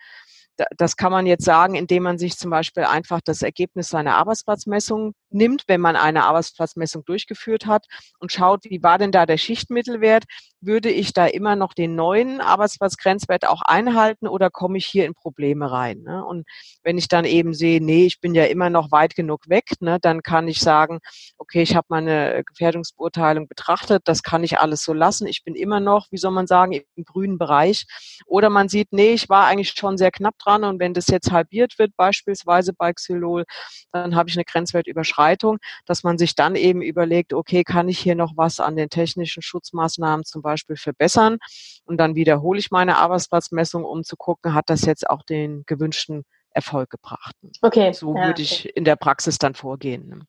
das 0.76 0.96
kann 0.96 1.12
man 1.12 1.26
jetzt 1.26 1.44
sagen, 1.44 1.74
indem 1.74 2.04
man 2.04 2.18
sich 2.18 2.36
zum 2.36 2.50
Beispiel 2.50 2.84
einfach 2.84 3.20
das 3.24 3.42
Ergebnis 3.42 3.88
seiner 3.88 4.16
Arbeitsplatzmessung 4.16 5.14
nimmt, 5.30 5.64
wenn 5.66 5.80
man 5.80 5.96
eine 5.96 6.24
Arbeitsplatzmessung 6.24 7.04
durchgeführt 7.04 7.66
hat 7.66 7.86
und 8.18 8.32
schaut, 8.32 8.64
wie 8.64 8.82
war 8.82 8.98
denn 8.98 9.12
da 9.12 9.26
der 9.26 9.36
Schichtmittelwert? 9.36 10.24
Würde 10.60 10.90
ich 10.90 11.12
da 11.12 11.26
immer 11.26 11.54
noch 11.54 11.74
den 11.74 11.94
neuen 11.94 12.40
Arbeitsplatzgrenzwert 12.40 13.46
auch 13.46 13.62
einhalten 13.62 14.26
oder 14.26 14.50
komme 14.50 14.78
ich 14.78 14.86
hier 14.86 15.04
in 15.04 15.14
Probleme 15.14 15.70
rein? 15.70 16.00
Ne? 16.02 16.24
Und 16.24 16.46
wenn 16.82 16.98
ich 16.98 17.08
dann 17.08 17.24
eben 17.24 17.54
sehe, 17.54 17.82
nee, 17.82 18.06
ich 18.06 18.20
bin 18.20 18.34
ja 18.34 18.44
immer 18.44 18.70
noch 18.70 18.90
weit 18.90 19.14
genug 19.14 19.48
weg, 19.48 19.64
ne, 19.80 19.98
dann 20.00 20.22
kann 20.22 20.48
ich 20.48 20.60
sagen, 20.60 21.00
okay, 21.38 21.62
ich 21.62 21.76
habe 21.76 21.86
meine 21.90 22.42
Gefährdungsbeurteilung 22.44 23.46
betrachtet, 23.48 24.02
das 24.06 24.22
kann 24.22 24.42
ich 24.42 24.58
alles 24.58 24.82
so 24.82 24.92
lassen. 24.92 25.26
Ich 25.26 25.44
bin 25.44 25.54
immer 25.54 25.80
noch, 25.80 26.06
wie 26.10 26.18
soll 26.18 26.32
man 26.32 26.46
sagen, 26.46 26.72
im 26.72 27.04
grünen 27.04 27.38
Bereich. 27.38 27.86
Oder 28.26 28.50
man 28.50 28.68
sieht, 28.68 28.92
nee, 28.92 29.12
ich 29.12 29.28
war 29.28 29.46
eigentlich 29.46 29.74
schon 29.76 29.98
sehr 29.98 30.10
knapp 30.10 30.38
dran 30.46 30.64
und 30.64 30.80
wenn 30.80 30.94
das 30.94 31.08
jetzt 31.08 31.30
halbiert 31.30 31.78
wird, 31.78 31.96
beispielsweise 31.96 32.72
bei 32.72 32.92
Xylol, 32.92 33.44
dann 33.92 34.14
habe 34.14 34.28
ich 34.28 34.36
eine 34.36 34.44
Grenzwertüberschreitung, 34.44 35.58
dass 35.84 36.02
man 36.02 36.18
sich 36.18 36.34
dann 36.34 36.54
eben 36.54 36.82
überlegt, 36.82 37.32
okay, 37.32 37.64
kann 37.64 37.88
ich 37.88 37.98
hier 37.98 38.14
noch 38.14 38.32
was 38.36 38.60
an 38.60 38.76
den 38.76 38.88
technischen 38.88 39.42
Schutzmaßnahmen 39.42 40.24
zum 40.24 40.42
Beispiel 40.42 40.76
verbessern? 40.76 41.38
Und 41.84 41.98
dann 41.98 42.14
wiederhole 42.14 42.58
ich 42.58 42.70
meine 42.70 42.96
Arbeitsplatzmessung, 42.96 43.84
um 43.84 44.04
zu 44.04 44.16
gucken, 44.16 44.54
hat 44.54 44.70
das 44.70 44.84
jetzt 44.84 45.08
auch 45.08 45.22
den 45.22 45.64
gewünschten 45.66 46.24
Erfolg 46.50 46.90
gebracht. 46.90 47.34
Okay. 47.62 47.92
So 47.92 48.16
ja, 48.16 48.26
würde 48.26 48.42
ich 48.42 48.60
okay. 48.60 48.72
in 48.74 48.84
der 48.84 48.96
Praxis 48.96 49.38
dann 49.38 49.54
vorgehen. 49.54 50.08
Ne? 50.08 50.20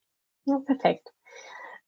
Ja, 0.46 0.60
perfekt. 0.66 1.12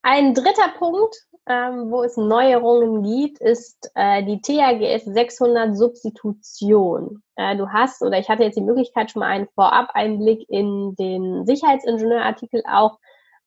Ein 0.01 0.34
dritter 0.34 0.70
Punkt, 0.77 1.15
ähm, 1.46 1.91
wo 1.91 2.03
es 2.03 2.15
Neuerungen 2.15 3.03
gibt, 3.03 3.39
ist 3.39 3.91
äh, 3.96 4.24
die 4.24 4.39
THGS 4.41 5.06
600 5.06 5.75
Substitution. 5.75 7.22
Äh, 7.36 7.58
du 7.58 7.70
hast, 7.70 8.01
oder 8.01 8.18
ich 8.18 8.29
hatte 8.29 8.44
jetzt 8.44 8.56
die 8.56 8.62
Möglichkeit, 8.62 9.12
schon 9.12 9.22
mal 9.22 9.27
einen 9.27 9.48
Vorab-Einblick 9.56 10.46
in 10.48 10.96
den 10.96 11.46
Sicherheitsingenieurartikel 11.46 12.63
auch 12.72 13.00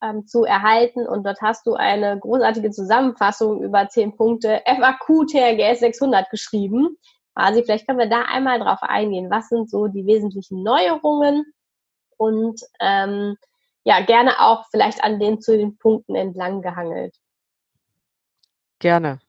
ähm, 0.03 0.27
zu 0.27 0.45
erhalten. 0.45 1.07
Und 1.07 1.25
dort 1.25 1.41
hast 1.41 1.67
du 1.67 1.75
eine 1.75 2.19
großartige 2.19 2.71
Zusammenfassung 2.71 3.63
über 3.63 3.89
zehn 3.89 4.17
Punkte 4.17 4.63
FAQ 4.67 5.27
THGS 5.27 5.81
600 5.81 6.29
geschrieben. 6.29 6.99
Quasi, 7.35 7.63
vielleicht 7.63 7.87
können 7.87 7.99
wir 7.99 8.11
da 8.11 8.23
einmal 8.23 8.59
drauf 8.59 8.83
eingehen. 8.83 9.31
Was 9.31 9.49
sind 9.49 9.71
so 9.71 9.87
die 9.87 10.05
wesentlichen 10.05 10.63
Neuerungen? 10.63 11.47
Und 12.19 12.61
ähm, 12.81 13.37
ja, 13.85 14.01
gerne 14.05 14.41
auch 14.41 14.67
vielleicht 14.71 15.03
an 15.03 15.19
den 15.19 15.41
zu 15.41 15.57
den 15.57 15.77
Punkten 15.79 16.15
entlang 16.15 16.63
gehangelt. 16.63 17.17
Gerne. 18.79 19.21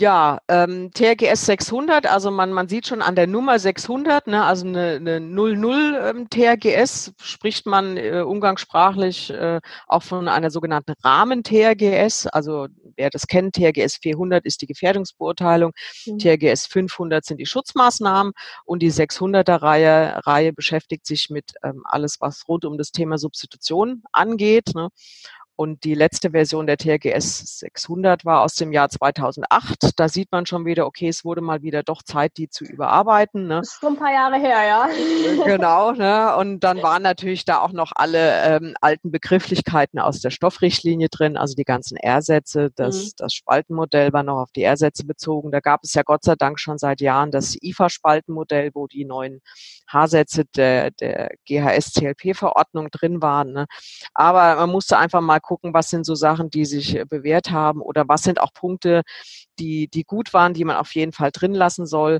Ja, 0.00 0.38
ähm, 0.46 0.92
TRGS 0.92 1.46
600, 1.46 2.06
also 2.06 2.30
man, 2.30 2.52
man 2.52 2.68
sieht 2.68 2.86
schon 2.86 3.02
an 3.02 3.16
der 3.16 3.26
Nummer 3.26 3.58
600, 3.58 4.28
ne, 4.28 4.44
also 4.44 4.64
eine, 4.64 4.92
eine 4.94 5.18
00 5.18 5.98
ähm, 6.00 6.30
TRGS 6.30 7.14
spricht 7.20 7.66
man 7.66 7.96
äh, 7.96 8.20
umgangssprachlich 8.20 9.30
äh, 9.30 9.60
auch 9.88 10.04
von 10.04 10.28
einer 10.28 10.52
sogenannten 10.52 10.92
Rahmen-TRGS. 11.02 12.28
Also 12.28 12.68
wer 12.94 13.10
das 13.10 13.26
kennt, 13.26 13.56
TRGS 13.56 13.96
400 13.96 14.46
ist 14.46 14.62
die 14.62 14.68
Gefährdungsbeurteilung, 14.68 15.72
mhm. 16.06 16.18
TRGS 16.18 16.66
500 16.66 17.24
sind 17.24 17.38
die 17.38 17.46
Schutzmaßnahmen 17.46 18.34
und 18.66 18.82
die 18.82 18.92
600er 18.92 19.62
Reihe, 19.62 20.24
Reihe 20.24 20.52
beschäftigt 20.52 21.06
sich 21.06 21.28
mit 21.28 21.54
ähm, 21.64 21.82
alles, 21.82 22.20
was 22.20 22.46
rund 22.46 22.64
um 22.64 22.78
das 22.78 22.92
Thema 22.92 23.18
Substitution 23.18 24.04
angeht. 24.12 24.76
Ne. 24.76 24.90
Und 25.60 25.82
die 25.82 25.94
letzte 25.94 26.30
Version 26.30 26.68
der 26.68 26.76
TRGS 26.76 27.58
600 27.58 28.24
war 28.24 28.42
aus 28.42 28.54
dem 28.54 28.72
Jahr 28.72 28.88
2008. 28.88 29.90
Da 29.96 30.08
sieht 30.08 30.30
man 30.30 30.46
schon 30.46 30.64
wieder, 30.64 30.86
okay, 30.86 31.08
es 31.08 31.24
wurde 31.24 31.40
mal 31.40 31.62
wieder 31.62 31.82
doch 31.82 32.04
Zeit, 32.04 32.36
die 32.36 32.48
zu 32.48 32.62
überarbeiten. 32.62 33.48
Ne? 33.48 33.56
Das 33.56 33.70
ist 33.72 33.80
schon 33.80 33.94
ein 33.94 33.98
paar 33.98 34.12
Jahre 34.12 34.38
her, 34.38 34.64
ja. 34.64 34.88
Äh, 34.88 35.44
genau. 35.44 35.90
Ne? 35.90 36.36
Und 36.36 36.60
dann 36.60 36.80
waren 36.80 37.02
natürlich 37.02 37.44
da 37.44 37.60
auch 37.60 37.72
noch 37.72 37.90
alle 37.96 38.40
ähm, 38.44 38.74
alten 38.80 39.10
Begrifflichkeiten 39.10 39.98
aus 39.98 40.20
der 40.20 40.30
Stoffrichtlinie 40.30 41.08
drin, 41.08 41.36
also 41.36 41.56
die 41.56 41.64
ganzen 41.64 41.96
R-Sätze. 41.96 42.70
Das, 42.76 43.06
mhm. 43.06 43.10
das 43.16 43.32
Spaltenmodell 43.32 44.12
war 44.12 44.22
noch 44.22 44.38
auf 44.40 44.52
die 44.52 44.62
R-Sätze 44.62 45.06
bezogen. 45.06 45.50
Da 45.50 45.58
gab 45.58 45.80
es 45.82 45.92
ja 45.92 46.02
Gott 46.04 46.22
sei 46.22 46.36
Dank 46.36 46.60
schon 46.60 46.78
seit 46.78 47.00
Jahren 47.00 47.32
das 47.32 47.56
IFA-Spaltenmodell, 47.60 48.70
wo 48.74 48.86
die 48.86 49.04
neuen 49.04 49.40
H-Sätze 49.88 50.44
der, 50.44 50.92
der 50.92 51.30
GHS-CLP-Verordnung 51.48 52.90
drin 52.92 53.20
waren. 53.22 53.52
Ne? 53.52 53.66
Aber 54.14 54.54
man 54.54 54.70
musste 54.70 54.98
einfach 54.98 55.20
mal 55.20 55.40
gucken, 55.48 55.72
was 55.72 55.88
sind 55.88 56.04
so 56.04 56.14
Sachen, 56.14 56.50
die 56.50 56.66
sich 56.66 56.96
äh, 56.96 57.04
bewährt 57.06 57.50
haben 57.50 57.80
oder 57.80 58.06
was 58.06 58.22
sind 58.22 58.40
auch 58.40 58.52
Punkte, 58.52 59.02
die, 59.58 59.88
die 59.88 60.04
gut 60.04 60.34
waren, 60.34 60.54
die 60.54 60.64
man 60.64 60.76
auf 60.76 60.94
jeden 60.94 61.12
Fall 61.12 61.30
drin 61.32 61.54
lassen 61.54 61.86
soll. 61.86 62.18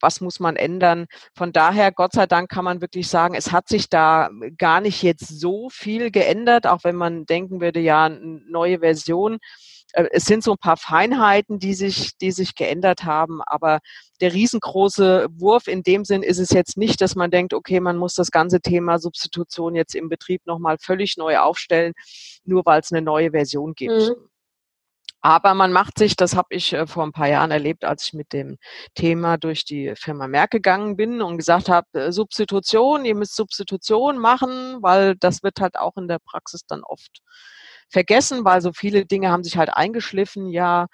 Was 0.00 0.20
muss 0.20 0.40
man 0.40 0.56
ändern? 0.56 1.06
Von 1.36 1.52
daher, 1.52 1.92
Gott 1.92 2.12
sei 2.12 2.26
Dank, 2.26 2.50
kann 2.50 2.64
man 2.64 2.80
wirklich 2.80 3.08
sagen, 3.08 3.34
es 3.34 3.52
hat 3.52 3.68
sich 3.68 3.88
da 3.88 4.30
gar 4.58 4.80
nicht 4.80 5.02
jetzt 5.02 5.28
so 5.40 5.68
viel 5.70 6.10
geändert, 6.10 6.66
auch 6.66 6.84
wenn 6.84 6.96
man 6.96 7.26
denken 7.26 7.60
würde, 7.60 7.80
ja, 7.80 8.08
neue 8.08 8.80
Version 8.80 9.34
äh, 9.34 9.73
es 9.94 10.24
sind 10.24 10.42
so 10.42 10.52
ein 10.52 10.58
paar 10.58 10.76
Feinheiten, 10.76 11.58
die 11.58 11.74
sich, 11.74 12.16
die 12.18 12.32
sich 12.32 12.54
geändert 12.54 13.04
haben, 13.04 13.40
aber 13.42 13.80
der 14.20 14.32
riesengroße 14.32 15.28
Wurf 15.30 15.68
in 15.68 15.82
dem 15.82 16.04
Sinn 16.04 16.22
ist 16.22 16.38
es 16.38 16.50
jetzt 16.50 16.76
nicht, 16.76 17.00
dass 17.00 17.14
man 17.14 17.30
denkt, 17.30 17.54
okay, 17.54 17.80
man 17.80 17.96
muss 17.96 18.14
das 18.14 18.30
ganze 18.30 18.60
Thema 18.60 18.98
Substitution 18.98 19.74
jetzt 19.74 19.94
im 19.94 20.08
Betrieb 20.08 20.46
nochmal 20.46 20.78
völlig 20.80 21.16
neu 21.16 21.38
aufstellen, 21.38 21.92
nur 22.44 22.64
weil 22.64 22.80
es 22.80 22.92
eine 22.92 23.02
neue 23.02 23.30
Version 23.30 23.74
gibt. 23.74 23.92
Mhm. 23.92 24.28
Aber 25.20 25.54
man 25.54 25.72
macht 25.72 25.98
sich, 25.98 26.16
das 26.16 26.36
habe 26.36 26.48
ich 26.50 26.74
äh, 26.74 26.86
vor 26.86 27.02
ein 27.02 27.12
paar 27.12 27.28
Jahren 27.28 27.50
erlebt, 27.50 27.86
als 27.86 28.04
ich 28.04 28.12
mit 28.12 28.34
dem 28.34 28.58
Thema 28.94 29.38
durch 29.38 29.64
die 29.64 29.94
Firma 29.96 30.28
Merck 30.28 30.50
gegangen 30.50 30.96
bin 30.96 31.22
und 31.22 31.38
gesagt 31.38 31.70
habe, 31.70 31.86
äh, 31.94 32.12
Substitution, 32.12 33.06
ihr 33.06 33.14
müsst 33.14 33.34
Substitution 33.34 34.18
machen, 34.18 34.82
weil 34.82 35.16
das 35.16 35.42
wird 35.42 35.60
halt 35.60 35.76
auch 35.78 35.96
in 35.96 36.08
der 36.08 36.18
Praxis 36.18 36.66
dann 36.66 36.82
oft 36.84 37.22
vergessen, 37.94 38.44
weil 38.44 38.60
so 38.60 38.72
viele 38.74 39.06
Dinge 39.06 39.30
haben 39.30 39.44
sich 39.44 39.56
halt 39.56 39.70
eingeschliffen, 39.70 40.50
ja. 40.50 40.88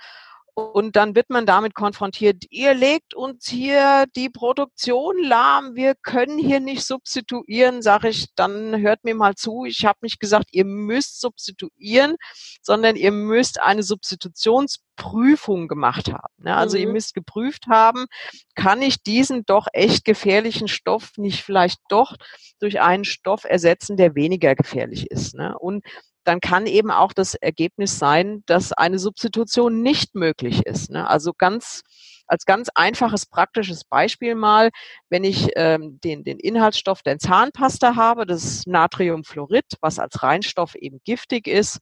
Und 0.55 0.97
dann 0.97 1.15
wird 1.15 1.31
man 1.31 1.47
damit 1.47 1.75
konfrontiert, 1.75 2.45
ihr 2.51 2.75
legt 2.75 3.15
uns 3.15 3.49
hier 3.49 4.05
die 4.15 4.29
Produktion 4.29 5.17
lahm, 5.23 5.75
wir 5.75 5.95
können 5.95 6.39
hier 6.39 6.61
nicht 6.61 6.85
substituieren, 6.85 7.81
sage 7.81 8.09
ich, 8.11 8.27
dann 8.35 8.79
hört 8.79 9.05
mir 9.05 9.15
mal 9.15 9.37
zu, 9.37 9.65
ich 9.65 9.87
habe 9.87 10.01
nicht 10.03 10.21
gesagt, 10.21 10.49
ihr 10.53 10.67
müsst 10.67 11.21
substituieren, 11.21 12.17
sondern 12.61 12.97
ihr 12.97 13.13
müsst 13.13 13.63
eine 13.63 13.83
Substitutionsprüfung 13.83 15.67
gemacht 15.67 16.13
haben. 16.13 16.35
Ne? 16.37 16.55
Also 16.55 16.77
mhm. 16.77 16.83
ihr 16.83 16.93
müsst 16.93 17.15
geprüft 17.15 17.67
haben, 17.71 18.07
kann 18.55 18.83
ich 18.83 19.03
diesen 19.03 19.47
doch 19.47 19.67
echt 19.73 20.05
gefährlichen 20.05 20.69
Stoff 20.69 21.13
nicht 21.17 21.43
vielleicht 21.43 21.79
doch 21.89 22.17
durch 22.59 22.81
einen 22.83 23.05
Stoff 23.05 23.45
ersetzen, 23.45 23.97
der 23.97 24.15
weniger 24.15 24.55
gefährlich 24.55 25.11
ist. 25.11 25.35
Ne? 25.35 25.57
Und 25.59 25.85
dann 26.25 26.41
kann 26.41 26.67
eben 26.67 26.91
auch 26.91 27.13
das 27.13 27.35
Ergebnis 27.35 27.99
sein, 27.99 28.43
dass 28.47 28.73
eine 28.73 28.99
Substitution 28.99 29.83
nicht 29.83 30.15
möglich 30.15 30.67
ist. 30.67 30.91
Ne? 30.91 31.09
Also 31.09 31.33
ganz 31.37 31.83
als 32.31 32.45
ganz 32.45 32.69
einfaches 32.77 33.27
praktisches 33.27 33.85
Beispiel 33.85 34.37
mal, 34.37 34.71
wenn 35.09 35.25
ich 35.25 35.49
ähm, 35.57 35.99
den, 36.05 36.23
den 36.23 36.39
Inhaltsstoff 36.39 37.03
der 37.03 37.19
Zahnpasta 37.19 37.97
habe, 37.97 38.25
das 38.25 38.67
Natriumfluorid, 38.67 39.65
was 39.81 39.99
als 39.99 40.23
Reinstoff 40.23 40.77
eben 40.77 41.01
giftig 41.05 41.49
ist, 41.49 41.81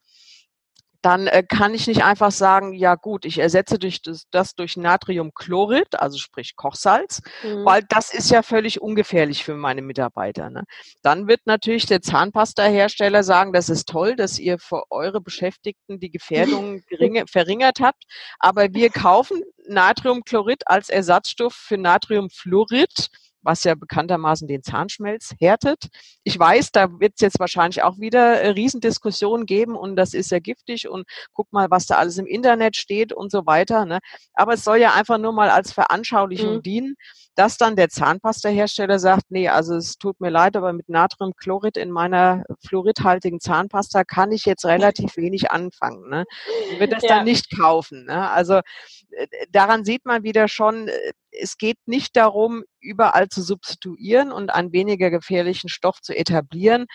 dann 1.02 1.28
äh, 1.28 1.42
kann 1.42 1.74
ich 1.74 1.86
nicht 1.86 2.02
einfach 2.02 2.32
sagen, 2.32 2.72
ja 2.72 2.96
gut, 2.96 3.24
ich 3.24 3.38
ersetze 3.38 3.78
durch 3.78 4.02
das, 4.02 4.24
das 4.30 4.54
durch 4.54 4.76
Natriumchlorid, 4.76 5.98
also 5.98 6.18
sprich 6.18 6.56
Kochsalz, 6.56 7.22
mhm. 7.44 7.64
weil 7.64 7.82
das 7.88 8.12
ist 8.12 8.30
ja 8.30 8.42
völlig 8.42 8.80
ungefährlich 8.80 9.44
für 9.44 9.54
meine 9.54 9.82
Mitarbeiter. 9.82 10.50
Ne? 10.50 10.64
Dann 11.02 11.28
wird 11.28 11.40
natürlich 11.46 11.86
der 11.86 12.02
Zahnpasta-Hersteller 12.02 13.22
sagen, 13.22 13.52
das 13.52 13.68
ist 13.68 13.88
toll, 13.88 14.16
dass 14.16 14.38
ihr 14.38 14.58
für 14.58 14.82
eure 14.90 15.20
Beschäftigten 15.20 16.00
die 16.00 16.10
Gefährdung 16.10 16.82
geringe, 16.88 17.24
verringert 17.28 17.78
habt, 17.80 18.04
aber 18.40 18.74
wir 18.74 18.90
kaufen 18.90 19.42
Natriumchlorid 19.68 20.66
als 20.66 20.88
Ersatzstoff 20.88 21.54
für 21.54 21.78
Natriumfluorid 21.78 23.08
was 23.42 23.64
ja 23.64 23.74
bekanntermaßen 23.74 24.48
den 24.48 24.62
Zahnschmelz 24.62 25.34
härtet. 25.40 25.88
Ich 26.24 26.38
weiß, 26.38 26.72
da 26.72 27.00
wird 27.00 27.14
es 27.16 27.20
jetzt 27.20 27.40
wahrscheinlich 27.40 27.82
auch 27.82 27.98
wieder 27.98 28.40
äh, 28.40 28.50
Riesendiskussionen 28.50 29.46
geben 29.46 29.76
und 29.76 29.96
das 29.96 30.14
ist 30.14 30.30
ja 30.30 30.38
giftig 30.38 30.88
und 30.88 31.06
guck 31.32 31.52
mal, 31.52 31.70
was 31.70 31.86
da 31.86 31.96
alles 31.96 32.18
im 32.18 32.26
Internet 32.26 32.76
steht 32.76 33.12
und 33.12 33.30
so 33.30 33.46
weiter. 33.46 33.84
Ne? 33.84 34.00
Aber 34.34 34.54
es 34.54 34.64
soll 34.64 34.78
ja 34.78 34.94
einfach 34.94 35.18
nur 35.18 35.32
mal 35.32 35.50
als 35.50 35.72
Veranschaulichung 35.72 36.56
mhm. 36.56 36.62
dienen, 36.62 36.94
dass 37.38 37.56
dann 37.56 37.76
der 37.76 37.88
Zahnpastahersteller 37.88 38.98
sagt, 38.98 39.26
nee, 39.28 39.48
also 39.48 39.76
es 39.76 39.96
tut 39.96 40.20
mir 40.20 40.30
leid, 40.30 40.56
aber 40.56 40.72
mit 40.72 40.88
Natriumchlorid 40.88 41.76
in 41.76 41.92
meiner 41.92 42.42
fluoridhaltigen 42.66 43.38
Zahnpasta 43.38 44.02
kann 44.02 44.32
ich 44.32 44.44
jetzt 44.44 44.64
relativ 44.64 45.16
wenig 45.16 45.52
anfangen. 45.52 46.08
Ne? 46.08 46.24
Ich 46.72 46.80
wird 46.80 46.92
das 46.92 47.04
ja. 47.04 47.10
dann 47.10 47.24
nicht 47.24 47.56
kaufen. 47.56 48.06
Ne? 48.06 48.28
Also 48.28 48.54
äh, 48.54 49.26
daran 49.50 49.84
sieht 49.84 50.04
man 50.04 50.24
wieder 50.24 50.48
schon, 50.48 50.88
äh, 50.88 51.12
es 51.30 51.56
geht 51.56 51.78
nicht 51.86 52.16
darum, 52.16 52.64
überall 52.80 53.28
zu 53.28 53.42
substituieren 53.42 54.32
und 54.32 54.50
einen 54.50 54.72
weniger 54.72 55.10
gefährlichen 55.10 55.68
Stoff 55.68 56.00
zu 56.00 56.16
etablieren. 56.16 56.86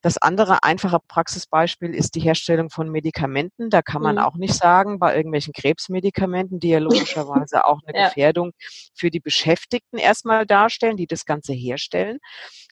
Das 0.00 0.16
andere 0.16 0.62
einfache 0.62 0.98
Praxisbeispiel 1.08 1.92
ist 1.92 2.14
die 2.14 2.20
Herstellung 2.20 2.70
von 2.70 2.88
Medikamenten. 2.88 3.68
Da 3.68 3.82
kann 3.82 4.00
man 4.00 4.16
mhm. 4.16 4.22
auch 4.22 4.36
nicht 4.36 4.54
sagen, 4.54 5.00
bei 5.00 5.16
irgendwelchen 5.16 5.52
Krebsmedikamenten, 5.52 6.60
die 6.60 6.68
ja 6.68 6.78
logischerweise 7.18 7.64
auch 7.64 7.80
eine 7.84 7.98
ja. 7.98 8.08
Gefährdung 8.08 8.52
für 8.94 9.10
die 9.10 9.20
Beschäftigten 9.20 9.98
erstmal 9.98 10.46
darstellen, 10.46 10.96
die 10.96 11.08
das 11.08 11.24
Ganze 11.24 11.52
herstellen, 11.52 12.18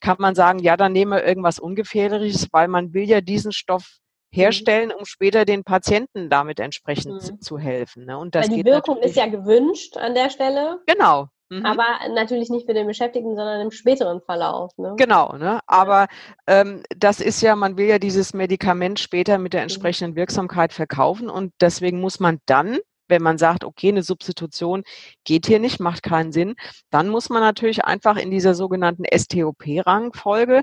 kann 0.00 0.16
man 0.20 0.36
sagen, 0.36 0.60
ja, 0.60 0.76
dann 0.76 0.92
nehmen 0.92 1.12
wir 1.12 1.24
irgendwas 1.24 1.58
Ungefährliches, 1.58 2.48
weil 2.52 2.68
man 2.68 2.92
will 2.94 3.04
ja 3.04 3.20
diesen 3.20 3.52
Stoff. 3.52 3.98
Herstellen, 4.30 4.92
um 4.92 5.04
später 5.04 5.44
den 5.44 5.64
Patienten 5.64 6.28
damit 6.28 6.60
entsprechend 6.60 7.30
mhm. 7.30 7.40
zu 7.40 7.58
helfen. 7.58 8.04
Ne? 8.06 8.18
Und 8.18 8.34
das 8.34 8.48
Weil 8.48 8.56
die 8.56 8.64
Wirkung 8.64 8.98
ist 8.98 9.16
ja 9.16 9.26
gewünscht 9.26 9.96
an 9.96 10.14
der 10.14 10.30
Stelle. 10.30 10.80
Genau. 10.86 11.28
Mhm. 11.48 11.64
Aber 11.64 11.84
natürlich 12.12 12.50
nicht 12.50 12.66
für 12.66 12.74
den 12.74 12.86
Beschäftigten, 12.86 13.36
sondern 13.36 13.60
im 13.60 13.70
späteren 13.70 14.20
Verlauf. 14.20 14.72
Ne? 14.78 14.94
Genau, 14.96 15.36
ne? 15.36 15.60
aber 15.66 16.08
ähm, 16.46 16.82
das 16.96 17.20
ist 17.20 17.40
ja, 17.40 17.54
man 17.54 17.76
will 17.76 17.86
ja 17.86 17.98
dieses 17.98 18.34
Medikament 18.34 18.98
später 18.98 19.38
mit 19.38 19.52
der 19.52 19.60
mhm. 19.60 19.64
entsprechenden 19.64 20.16
Wirksamkeit 20.16 20.72
verkaufen 20.72 21.30
und 21.30 21.52
deswegen 21.60 22.00
muss 22.00 22.20
man 22.20 22.40
dann 22.46 22.78
wenn 23.08 23.22
man 23.22 23.38
sagt, 23.38 23.64
okay, 23.64 23.88
eine 23.88 24.02
Substitution 24.02 24.82
geht 25.24 25.46
hier 25.46 25.58
nicht, 25.58 25.80
macht 25.80 26.02
keinen 26.02 26.32
Sinn, 26.32 26.56
dann 26.90 27.08
muss 27.08 27.28
man 27.28 27.40
natürlich 27.40 27.84
einfach 27.84 28.16
in 28.16 28.30
dieser 28.30 28.54
sogenannten 28.54 29.04
STOP-Rangfolge 29.04 30.62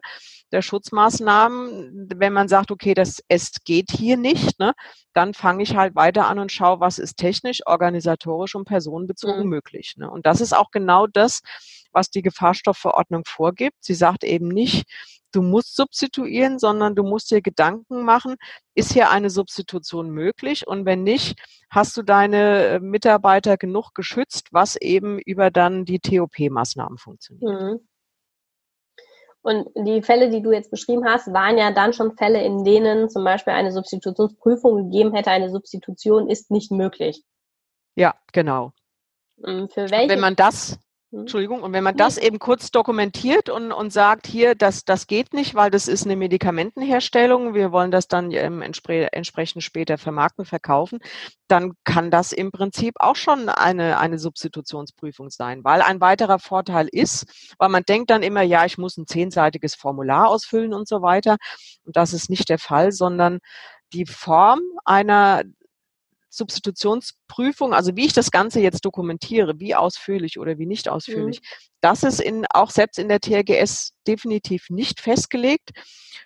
der 0.54 0.62
Schutzmaßnahmen, 0.62 2.10
wenn 2.16 2.32
man 2.32 2.48
sagt, 2.48 2.72
okay, 2.72 2.94
das 2.94 3.22
es 3.28 3.52
geht 3.66 3.92
hier 3.92 4.18
nicht, 4.18 4.60
ne, 4.60 4.74
dann 5.14 5.34
fange 5.34 5.64
ich 5.64 5.76
halt 5.76 5.96
weiter 5.96 6.28
an 6.28 6.40
und 6.40 6.52
schaue, 6.52 6.80
was 6.80 7.00
ist 7.00 7.18
technisch, 7.18 7.62
organisatorisch 7.66 8.56
und 8.56 8.66
personenbezogen 8.66 9.44
mhm. 9.44 9.50
möglich. 9.50 9.96
Ne? 9.98 10.10
Und 10.10 10.26
das 10.26 10.42
ist 10.42 10.56
auch 10.56 10.72
genau 10.72 11.08
das, 11.08 11.42
was 11.92 12.10
die 12.10 12.22
Gefahrstoffverordnung 12.22 13.24
vorgibt. 13.26 13.78
Sie 13.82 13.94
sagt 13.96 14.24
eben 14.24 14.48
nicht, 14.48 14.86
du 15.32 15.42
musst 15.42 15.76
substituieren, 15.76 16.60
sondern 16.60 16.96
du 16.96 17.04
musst 17.04 17.32
dir 17.32 17.42
Gedanken 17.42 18.04
machen, 18.04 18.36
ist 18.76 18.94
hier 18.94 19.10
eine 19.10 19.30
Substitution 19.30 20.12
möglich? 20.12 20.68
Und 20.68 20.86
wenn 20.86 21.04
nicht, 21.04 21.36
hast 21.70 21.98
du 21.98 22.04
deine 22.04 22.66
äh, 22.68 22.80
Mitarbeiter 22.80 23.58
genug 23.58 23.94
geschützt, 23.96 24.50
was 24.52 24.76
eben 24.76 25.20
über 25.20 25.52
dann 25.52 25.86
die 25.86 26.00
TOP-Maßnahmen 26.00 26.98
funktioniert. 26.98 27.62
Mhm. 27.62 27.88
Und 29.44 29.68
die 29.76 30.02
Fälle, 30.02 30.30
die 30.30 30.42
du 30.42 30.54
jetzt 30.54 30.72
beschrieben 30.72 31.06
hast, 31.06 31.32
waren 31.34 31.58
ja 31.58 31.72
dann 31.72 31.92
schon 31.92 32.16
Fälle, 32.16 32.42
in 32.44 32.64
denen 32.64 33.10
zum 33.10 33.26
Beispiel 33.26 33.54
eine 33.54 33.74
Substitutionsprüfung 33.74 34.90
gegeben 34.90 35.14
hätte, 35.14 35.32
eine 35.32 35.50
Substitution 35.50 36.30
ist 36.30 36.50
nicht 36.50 36.72
möglich. 36.72 37.24
Ja, 37.96 38.16
genau. 38.32 38.72
Für 39.42 39.92
welche? 39.92 40.10
Wenn 40.10 40.22
man 40.22 40.38
das. 40.38 40.80
Entschuldigung, 41.16 41.62
und 41.62 41.74
wenn 41.74 41.84
man 41.84 41.96
das 41.96 42.18
eben 42.18 42.40
kurz 42.40 42.72
dokumentiert 42.72 43.48
und, 43.48 43.72
und 43.72 43.94
sagt, 43.94 44.26
hier, 44.26 44.56
das, 44.56 44.84
das 44.84 45.06
geht 45.06 45.32
nicht, 45.32 45.54
weil 45.54 45.70
das 45.70 45.88
ist 45.88 46.06
eine 46.06 46.16
Medikamentenherstellung, 46.16 47.54
wir 47.54 47.72
wollen 47.72 47.92
das 47.92 48.08
dann 48.08 48.32
ähm, 48.32 48.64
entspre 48.64 49.14
entsprechend 49.14 49.62
später 49.62 50.00
vermarkten, 50.00 50.44
verkaufen, 50.44 50.98
dann 51.48 51.74
kann 51.84 52.10
das 52.10 52.32
im 52.32 52.52
Prinzip 52.52 52.96
auch 53.00 53.16
schon 53.16 53.48
eine, 53.48 54.00
eine 54.00 54.18
Substitutionsprüfung 54.18 55.30
sein, 55.30 55.64
weil 55.64 55.84
ein 55.84 56.02
weiterer 56.02 56.40
Vorteil 56.40 56.88
ist, 56.92 57.28
weil 57.60 57.70
man 57.70 57.84
denkt 57.84 58.10
dann 58.10 58.24
immer, 58.24 58.42
ja, 58.42 58.66
ich 58.66 58.80
muss 58.80 58.98
ein 58.98 59.06
zehnseitiges 59.06 59.76
Formular 59.76 60.30
ausfüllen 60.30 60.74
und 60.74 60.88
so 60.88 61.04
weiter. 61.04 61.38
Und 61.86 61.96
das 61.96 62.14
ist 62.14 62.32
nicht 62.32 62.50
der 62.50 62.60
Fall, 62.60 62.92
sondern 62.92 63.38
die 63.94 64.08
Form 64.08 64.62
einer 64.84 65.44
Substitutionsprüfung, 66.34 67.74
also 67.74 67.96
wie 67.96 68.06
ich 68.06 68.14
das 68.14 68.32
Ganze 68.32 68.60
jetzt 68.60 68.86
dokumentiere, 68.86 69.60
wie 69.60 69.76
ausführlich 69.76 70.40
oder 70.40 70.58
wie 70.58 70.66
nicht 70.66 70.90
ausführlich, 70.90 71.42
mhm. 71.42 71.46
das 71.82 72.04
ist 72.04 72.20
in, 72.20 72.46
auch 72.50 72.72
selbst 72.72 72.98
in 72.98 73.08
der 73.08 73.20
TRGS 73.20 73.94
definitiv 74.08 74.70
nicht 74.70 75.00
festgelegt. 75.00 75.70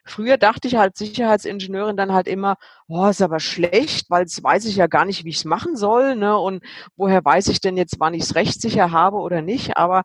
Früher 0.06 0.38
dachte 0.38 0.70
ich 0.70 0.76
halt 0.76 0.96
Sicherheitsingenieurin 0.96 1.98
dann 1.98 2.14
halt 2.14 2.28
immer, 2.28 2.56
oh, 2.88 3.06
ist 3.08 3.22
aber 3.22 3.42
schlecht, 3.42 4.10
weil 4.10 4.24
es 4.24 4.42
weiß 4.42 4.66
ich 4.66 4.78
ja 4.78 4.88
gar 4.88 5.04
nicht, 5.04 5.26
wie 5.26 5.30
ich 5.30 5.38
es 5.38 5.46
machen 5.46 5.76
soll, 5.76 6.16
ne? 6.16 6.38
Und 6.38 6.64
woher 6.96 7.24
weiß 7.24 7.48
ich 7.48 7.60
denn 7.60 7.76
jetzt, 7.76 8.00
wann 8.00 8.14
ich 8.14 8.24
es 8.24 8.36
rechtssicher 8.36 8.92
habe 8.92 9.18
oder 9.18 9.42
nicht? 9.42 9.76
Aber 9.76 10.04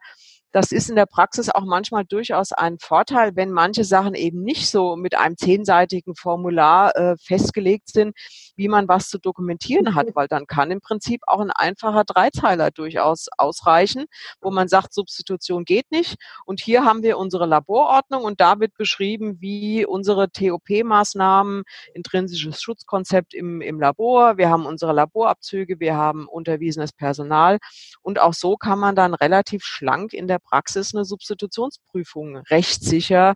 das 0.53 0.71
ist 0.71 0.91
in 0.91 0.97
der 0.97 1.07
Praxis 1.07 1.49
auch 1.49 1.65
manchmal 1.65 2.05
durchaus 2.05 2.53
ein 2.53 2.79
Vorteil, 2.79 3.35
wenn 3.35 3.51
manche 3.51 3.85
Sachen 3.85 4.15
eben 4.15 4.43
nicht 4.43 4.69
so 4.69 4.97
mit 4.97 5.17
einem 5.17 5.39
zehnseitigen 5.39 6.15
Formular 6.15 6.95
äh, 6.95 7.17
festgelegt 7.17 7.89
sind, 7.89 8.15
wie 8.55 8.69
man 8.69 8.87
was 8.87 9.09
zu 9.09 9.19
dokumentieren 9.19 9.95
hat, 9.95 10.09
weil 10.15 10.29
dann 10.29 10.47
kann 10.47 10.71
im 10.71 10.81
Prinzip 10.81 11.23
auch 11.27 11.41
ein 11.41 11.51
einfacher 11.51 12.05
Dreizeiler 12.05 12.71
durchaus 12.71 13.29
ausreichen, 13.39 14.05
wo 14.43 14.51
man 14.51 14.69
sagt, 14.69 14.93
Substitution 14.93 15.65
geht 15.65 15.91
nicht. 15.91 16.17
Und 16.45 16.61
hier 16.61 16.85
haben 16.85 17.03
wir 17.03 17.17
unsere 17.17 17.47
Laborordnung 17.47 18.23
und 18.23 18.41
da 18.41 18.61
wird 18.61 18.75
beschrieben, 18.77 19.41
wie 19.41 19.87
unsere 19.87 20.31
TOP-Maßnahmen, 20.31 21.63
intrinsisches 21.95 22.61
Schutzkonzept 22.61 23.33
im, 23.33 23.63
im 23.63 23.81
Labor, 23.81 24.37
wir 24.37 24.51
haben 24.51 24.67
unsere 24.67 24.93
Laborabzüge, 24.93 25.81
wir 25.81 25.97
haben 25.97 26.29
unterwiesenes 26.29 26.93
Personal 26.93 27.59
und 28.03 28.21
auch 28.21 28.35
so 28.35 28.57
kann 28.57 28.79
man 28.79 28.95
dann 28.95 29.15
relativ 29.15 29.65
schlank 29.65 30.13
in 30.13 30.29
der 30.29 30.42
Praxis 30.43 30.95
eine 30.95 31.05
Substitutionsprüfung 31.05 32.37
rechtssicher 32.37 33.35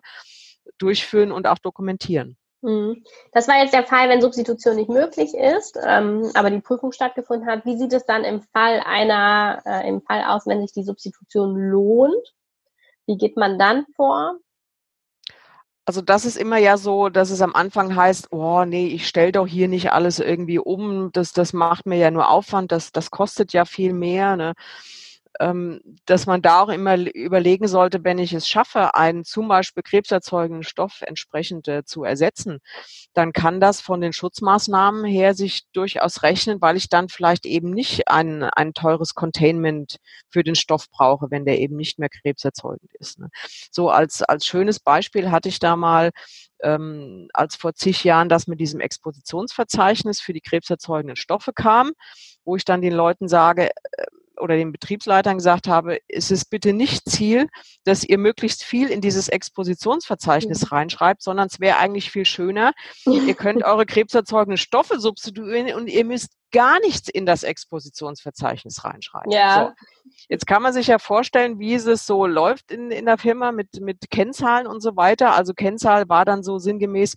durchführen 0.77 1.31
und 1.31 1.47
auch 1.47 1.59
dokumentieren. 1.59 2.37
Mhm. 2.61 3.03
Das 3.31 3.47
war 3.47 3.61
jetzt 3.61 3.73
der 3.73 3.85
Fall, 3.85 4.09
wenn 4.09 4.21
Substitution 4.21 4.75
nicht 4.75 4.89
möglich 4.89 5.33
ist, 5.35 5.77
ähm, 5.83 6.29
aber 6.33 6.49
die 6.49 6.59
Prüfung 6.59 6.91
stattgefunden 6.91 7.47
hat. 7.47 7.65
Wie 7.65 7.77
sieht 7.77 7.93
es 7.93 8.05
dann 8.05 8.23
im 8.23 8.41
Fall 8.41 8.81
einer, 8.85 9.61
äh, 9.65 9.87
im 9.87 10.01
Fall 10.01 10.23
aus, 10.23 10.47
wenn 10.47 10.61
sich 10.61 10.73
die 10.73 10.83
Substitution 10.83 11.55
lohnt? 11.55 12.33
Wie 13.05 13.17
geht 13.17 13.37
man 13.37 13.59
dann 13.59 13.85
vor? 13.95 14.37
Also 15.85 16.01
das 16.01 16.25
ist 16.25 16.35
immer 16.35 16.57
ja 16.57 16.77
so, 16.77 17.07
dass 17.07 17.29
es 17.29 17.41
am 17.41 17.55
Anfang 17.55 17.95
heißt, 17.95 18.33
oh 18.33 18.65
nee, 18.65 18.87
ich 18.87 19.07
stelle 19.07 19.31
doch 19.31 19.47
hier 19.47 19.69
nicht 19.69 19.93
alles 19.93 20.19
irgendwie 20.19 20.59
um, 20.59 21.11
das, 21.13 21.31
das 21.31 21.53
macht 21.53 21.85
mir 21.85 21.97
ja 21.97 22.11
nur 22.11 22.29
Aufwand, 22.29 22.73
das, 22.73 22.91
das 22.91 23.09
kostet 23.09 23.53
ja 23.53 23.63
viel 23.63 23.93
mehr. 23.93 24.35
Ne? 24.35 24.53
Ähm, 25.39 25.81
dass 26.05 26.25
man 26.25 26.41
da 26.41 26.61
auch 26.61 26.69
immer 26.69 26.97
überlegen 26.97 27.67
sollte, 27.67 28.03
wenn 28.03 28.19
ich 28.19 28.33
es 28.33 28.47
schaffe, 28.47 28.95
einen 28.95 29.23
zum 29.23 29.47
Beispiel 29.47 29.83
krebserzeugenden 29.83 30.63
Stoff 30.63 31.01
entsprechend 31.01 31.67
äh, 31.67 31.83
zu 31.85 32.03
ersetzen, 32.03 32.59
dann 33.13 33.33
kann 33.33 33.59
das 33.59 33.81
von 33.81 34.01
den 34.01 34.13
Schutzmaßnahmen 34.13 35.05
her 35.05 35.33
sich 35.33 35.63
durchaus 35.73 36.23
rechnen, 36.23 36.61
weil 36.61 36.77
ich 36.77 36.89
dann 36.89 37.09
vielleicht 37.09 37.45
eben 37.45 37.71
nicht 37.71 38.07
ein, 38.07 38.43
ein 38.43 38.73
teures 38.73 39.13
Containment 39.13 39.97
für 40.29 40.43
den 40.43 40.55
Stoff 40.55 40.89
brauche, 40.89 41.29
wenn 41.29 41.45
der 41.45 41.59
eben 41.59 41.75
nicht 41.75 41.99
mehr 41.99 42.09
krebserzeugend 42.09 42.93
ist. 42.95 43.19
Ne? 43.19 43.29
So 43.71 43.89
als, 43.89 44.23
als 44.23 44.45
schönes 44.45 44.79
Beispiel 44.79 45.31
hatte 45.31 45.49
ich 45.49 45.59
da 45.59 45.75
mal 45.75 46.11
ähm, 46.63 47.27
als 47.33 47.55
vor 47.55 47.73
zig 47.73 48.03
Jahren 48.03 48.29
das 48.29 48.47
mit 48.47 48.59
diesem 48.59 48.79
Expositionsverzeichnis 48.79 50.19
für 50.19 50.33
die 50.33 50.41
krebserzeugenden 50.41 51.15
Stoffe 51.15 51.53
kam, 51.53 51.91
wo 52.43 52.55
ich 52.55 52.65
dann 52.65 52.81
den 52.81 52.93
Leuten 52.93 53.27
sage, 53.27 53.69
äh, 53.69 54.05
oder 54.39 54.55
den 54.55 54.71
Betriebsleitern 54.71 55.37
gesagt 55.37 55.67
habe, 55.67 55.99
ist 56.07 56.31
es 56.31 56.45
bitte 56.45 56.73
nicht 56.73 57.09
Ziel, 57.09 57.47
dass 57.83 58.03
ihr 58.03 58.17
möglichst 58.17 58.63
viel 58.63 58.89
in 58.89 59.01
dieses 59.01 59.29
Expositionsverzeichnis 59.29 60.63
mhm. 60.63 60.67
reinschreibt, 60.67 61.21
sondern 61.21 61.47
es 61.47 61.59
wäre 61.59 61.77
eigentlich 61.77 62.11
viel 62.11 62.25
schöner. 62.25 62.73
ihr 63.05 63.33
könnt 63.33 63.63
eure 63.63 63.85
krebserzeugenden 63.85 64.57
Stoffe 64.57 64.99
substituieren 64.99 65.73
und 65.75 65.87
ihr 65.87 66.05
müsst 66.05 66.31
gar 66.51 66.79
nichts 66.79 67.09
in 67.09 67.25
das 67.25 67.43
Expositionsverzeichnis 67.43 68.83
reinschreiben. 68.83 69.31
Ja. 69.31 69.75
So. 69.77 70.11
Jetzt 70.29 70.47
kann 70.47 70.61
man 70.61 70.73
sich 70.73 70.87
ja 70.87 70.99
vorstellen, 70.99 71.59
wie 71.59 71.73
es 71.73 72.05
so 72.05 72.25
läuft 72.25 72.71
in, 72.71 72.91
in 72.91 73.05
der 73.05 73.17
Firma 73.17 73.51
mit, 73.51 73.81
mit 73.81 74.09
Kennzahlen 74.09 74.67
und 74.67 74.81
so 74.81 74.95
weiter. 74.95 75.35
Also 75.35 75.53
Kennzahl 75.53 76.07
war 76.09 76.25
dann 76.25 76.43
so 76.43 76.57
sinngemäß, 76.57 77.15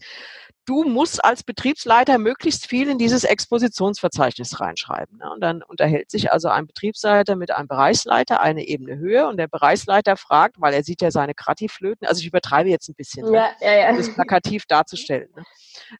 du 0.67 0.85
musst 0.85 1.25
als 1.25 1.43
Betriebsleiter 1.43 2.19
möglichst 2.19 2.67
viel 2.67 2.89
in 2.89 2.99
dieses 2.99 3.25
Expositionsverzeichnis 3.25 4.61
reinschreiben. 4.61 5.19
Ne? 5.19 5.31
Und 5.33 5.41
dann 5.41 5.63
unterhält 5.63 6.11
sich 6.11 6.33
also 6.33 6.49
ein 6.49 6.67
Betriebsleiter 6.67 7.37
mit 7.37 7.51
einem 7.51 7.69
Bereichsleiter 7.69 8.41
eine 8.41 8.67
Ebene 8.67 8.97
höher 8.97 9.29
und 9.29 9.37
der 9.37 9.49
Bereichsleiter 9.49 10.17
fragt, 10.17 10.61
weil 10.61 10.75
er 10.75 10.85
sieht 10.85 11.03
ja 11.03 11.11
seine 11.11 11.35
Kratiflöten, 11.35 12.07
also 12.07 12.21
ich 12.21 12.27
übertreibe 12.27 12.69
jetzt 12.69 12.89
ein 12.89 12.95
bisschen, 12.95 13.27
ne? 13.27 13.37
ja, 13.37 13.51
ja, 13.61 13.73
ja. 13.73 13.97
das 13.97 14.15
plakativ 14.15 14.67
darzustellen. 14.67 15.31
Ne? 15.35 15.45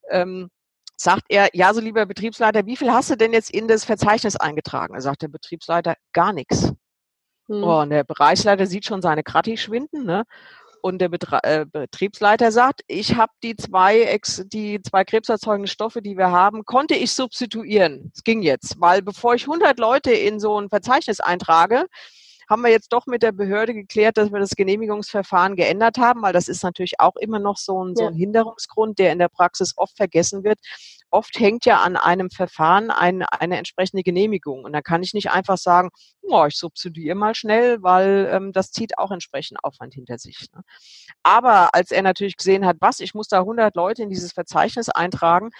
Ähm, 0.09 0.49
sagt 1.01 1.25
er, 1.29 1.49
ja, 1.53 1.73
so 1.73 1.81
lieber 1.81 2.05
Betriebsleiter, 2.05 2.65
wie 2.65 2.77
viel 2.77 2.91
hast 2.91 3.09
du 3.09 3.15
denn 3.15 3.33
jetzt 3.33 3.51
in 3.51 3.67
das 3.67 3.85
Verzeichnis 3.85 4.35
eingetragen? 4.35 4.93
Er 4.93 5.01
sagt 5.01 5.21
der 5.21 5.27
Betriebsleiter, 5.27 5.95
gar 6.13 6.33
nichts. 6.33 6.73
Hm. 7.47 7.63
Oh, 7.63 7.81
und 7.81 7.89
der 7.89 8.03
Bereichsleiter 8.03 8.65
sieht 8.65 8.85
schon 8.85 9.01
seine 9.01 9.23
Krati 9.23 9.57
schwinden, 9.57 10.05
ne? 10.05 10.25
und 10.81 10.99
der 10.99 11.09
Betra 11.09 11.39
äh, 11.43 11.65
Betriebsleiter 11.65 12.51
sagt, 12.51 12.81
ich 12.87 13.15
habe 13.15 13.31
die 13.43 13.55
zwei 13.55 14.01
Ex 14.01 14.43
die 14.47 14.81
zwei 14.81 15.03
krebserzeugenden 15.03 15.67
Stoffe, 15.67 16.01
die 16.01 16.17
wir 16.17 16.31
haben, 16.31 16.65
konnte 16.65 16.95
ich 16.95 17.11
substituieren. 17.13 18.11
Es 18.13 18.23
ging 18.23 18.41
jetzt, 18.41 18.79
weil 18.79 19.01
bevor 19.01 19.35
ich 19.35 19.43
100 19.43 19.79
Leute 19.79 20.11
in 20.11 20.39
so 20.39 20.59
ein 20.59 20.69
Verzeichnis 20.69 21.19
eintrage, 21.19 21.85
haben 22.51 22.63
wir 22.63 22.69
jetzt 22.69 22.91
doch 22.91 23.07
mit 23.07 23.23
der 23.23 23.31
Behörde 23.31 23.73
geklärt, 23.73 24.17
dass 24.17 24.29
wir 24.29 24.39
das 24.39 24.57
Genehmigungsverfahren 24.57 25.55
geändert 25.55 25.97
haben, 25.97 26.21
weil 26.21 26.33
das 26.33 26.49
ist 26.49 26.63
natürlich 26.63 26.99
auch 26.99 27.15
immer 27.15 27.39
noch 27.39 27.55
so 27.55 27.81
ein, 27.81 27.95
so 27.95 28.05
ein 28.05 28.13
Hinderungsgrund, 28.13 28.99
der 28.99 29.13
in 29.13 29.19
der 29.19 29.29
Praxis 29.29 29.73
oft 29.77 29.95
vergessen 29.95 30.43
wird. 30.43 30.59
Oft 31.11 31.39
hängt 31.39 31.63
ja 31.63 31.77
an 31.77 31.95
einem 31.95 32.29
Verfahren 32.29 32.91
ein, 32.91 33.23
eine 33.23 33.57
entsprechende 33.57 34.03
Genehmigung. 34.03 34.65
Und 34.65 34.73
da 34.73 34.81
kann 34.81 35.01
ich 35.01 35.13
nicht 35.13 35.31
einfach 35.31 35.57
sagen, 35.57 35.91
oh, 36.23 36.45
ich 36.45 36.57
substituiere 36.57 37.15
mal 37.15 37.35
schnell, 37.35 37.81
weil 37.83 38.29
ähm, 38.29 38.51
das 38.51 38.71
zieht 38.71 38.97
auch 38.97 39.11
entsprechend 39.11 39.63
Aufwand 39.63 39.93
hinter 39.93 40.17
sich. 40.17 40.47
Ne? 40.53 40.61
Aber 41.23 41.73
als 41.73 41.91
er 41.91 42.01
natürlich 42.01 42.35
gesehen 42.35 42.65
hat, 42.65 42.77
was, 42.81 42.99
ich 42.99 43.13
muss 43.13 43.29
da 43.29 43.39
100 43.39 43.77
Leute 43.77 44.03
in 44.03 44.09
dieses 44.09 44.33
Verzeichnis 44.33 44.89
eintragen, 44.89 45.51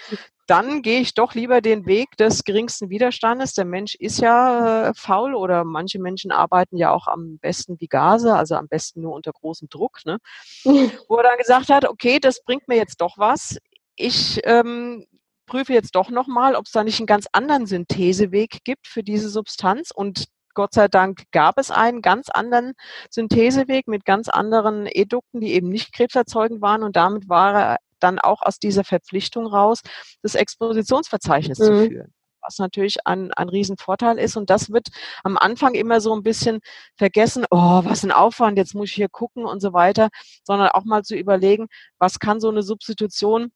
dann 0.52 0.82
gehe 0.82 1.00
ich 1.00 1.14
doch 1.14 1.32
lieber 1.34 1.62
den 1.62 1.86
Weg 1.86 2.14
des 2.18 2.44
geringsten 2.44 2.90
Widerstandes. 2.90 3.54
Der 3.54 3.64
Mensch 3.64 3.94
ist 3.94 4.20
ja 4.20 4.90
äh, 4.90 4.92
faul 4.94 5.34
oder 5.34 5.64
manche 5.64 5.98
Menschen 5.98 6.30
arbeiten 6.30 6.76
ja 6.76 6.90
auch 6.90 7.06
am 7.06 7.38
besten 7.38 7.80
wie 7.80 7.86
Gase, 7.86 8.34
also 8.34 8.56
am 8.56 8.68
besten 8.68 9.00
nur 9.00 9.14
unter 9.14 9.32
großem 9.32 9.70
Druck. 9.70 10.00
Ne? 10.04 10.18
Wo 10.64 11.16
er 11.16 11.22
dann 11.22 11.38
gesagt 11.38 11.70
hat, 11.70 11.88
okay, 11.88 12.18
das 12.20 12.44
bringt 12.44 12.68
mir 12.68 12.76
jetzt 12.76 13.00
doch 13.00 13.16
was. 13.16 13.56
Ich 13.96 14.42
ähm, 14.44 15.06
prüfe 15.46 15.72
jetzt 15.72 15.94
doch 15.94 16.10
nochmal, 16.10 16.54
ob 16.54 16.66
es 16.66 16.72
da 16.72 16.84
nicht 16.84 17.00
einen 17.00 17.06
ganz 17.06 17.28
anderen 17.32 17.64
Syntheseweg 17.64 18.58
gibt 18.62 18.86
für 18.86 19.02
diese 19.02 19.30
Substanz 19.30 19.90
und 19.90 20.26
Gott 20.52 20.74
sei 20.74 20.86
Dank 20.86 21.22
gab 21.30 21.56
es 21.56 21.70
einen 21.70 22.02
ganz 22.02 22.28
anderen 22.28 22.74
Syntheseweg 23.08 23.88
mit 23.88 24.04
ganz 24.04 24.28
anderen 24.28 24.84
Edukten, 24.84 25.40
die 25.40 25.54
eben 25.54 25.70
nicht 25.70 25.94
krebserzeugend 25.94 26.60
waren 26.60 26.82
und 26.82 26.94
damit 26.94 27.30
war 27.30 27.54
er 27.54 27.76
dann 28.02 28.18
auch 28.18 28.42
aus 28.42 28.58
dieser 28.58 28.84
Verpflichtung 28.84 29.46
raus, 29.46 29.80
das 30.22 30.34
Expositionsverzeichnis 30.34 31.58
mhm. 31.58 31.64
zu 31.64 31.88
führen 31.88 32.14
was 32.42 32.58
natürlich 32.58 33.06
ein, 33.06 33.32
ein 33.32 33.48
Riesenvorteil 33.48 34.18
ist. 34.18 34.36
Und 34.36 34.50
das 34.50 34.70
wird 34.70 34.88
am 35.22 35.38
Anfang 35.38 35.74
immer 35.74 36.00
so 36.00 36.14
ein 36.14 36.22
bisschen 36.22 36.60
vergessen, 36.96 37.44
oh, 37.50 37.84
was 37.84 38.04
ein 38.04 38.12
Aufwand, 38.12 38.58
jetzt 38.58 38.74
muss 38.74 38.88
ich 38.88 38.94
hier 38.94 39.08
gucken 39.08 39.44
und 39.44 39.60
so 39.60 39.72
weiter, 39.72 40.08
sondern 40.44 40.68
auch 40.68 40.84
mal 40.84 41.04
zu 41.04 41.16
überlegen, 41.16 41.68
was 41.98 42.18
kann 42.18 42.40
so 42.40 42.48
eine 42.48 42.62
Substitution 42.62 43.52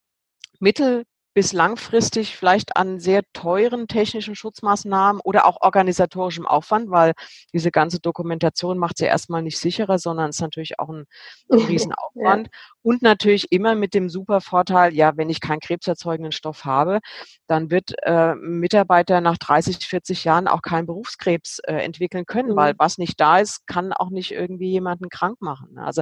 mittel- 0.61 1.05
bis 1.37 1.53
langfristig 1.53 2.35
vielleicht 2.35 2.79
an 2.79 2.99
sehr 2.99 3.21
teuren 3.35 3.89
technischen 3.89 4.35
Schutzmaßnahmen 4.35 5.21
oder 5.23 5.45
auch 5.45 5.59
organisatorischem 5.61 6.47
Aufwand, 6.47 6.91
weil 6.91 7.13
diese 7.53 7.71
ganze 7.71 8.01
Dokumentation 8.01 8.79
macht 8.79 8.97
sie 8.97 9.05
erstmal 9.05 9.43
nicht 9.43 9.59
sicherer, 9.59 9.99
sondern 9.99 10.31
ist 10.31 10.41
natürlich 10.41 10.79
auch 10.79 10.89
ein, 10.89 11.05
ein 11.53 11.59
Riesenaufwand. 11.69 12.47
ja. 12.47 12.53
Und 12.81 13.03
natürlich 13.03 13.53
immer 13.53 13.75
mit 13.75 13.93
dem 13.93 14.09
super 14.09 14.41
Vorteil, 14.41 14.95
ja, 14.95 15.19
wenn 15.19 15.29
ich 15.29 15.43
keinen 15.43 15.61
krebserzeugenden 15.61 16.33
Stoff 16.33 16.65
habe, 16.65 17.01
dann 17.47 17.71
wird 17.71 17.93
äh, 18.05 18.35
Mitarbeiter 18.37 19.21
nach 19.21 19.37
30, 19.37 19.87
40 19.87 20.25
Jahren 20.25 20.49
auch 20.49 20.63
keinen 20.63 20.87
Berufskrebs 20.87 21.59
äh, 21.59 21.75
entwickeln 21.75 22.25
können, 22.25 22.53
mhm. 22.53 22.57
weil 22.57 22.75
was 22.79 22.97
nicht 22.97 23.21
da 23.21 23.41
ist, 23.41 23.67
kann 23.67 23.93
auch 23.93 24.09
nicht 24.09 24.33
irgendwie 24.33 24.71
jemanden 24.71 25.11
krank 25.11 25.43
machen. 25.43 25.77
Also 25.77 26.01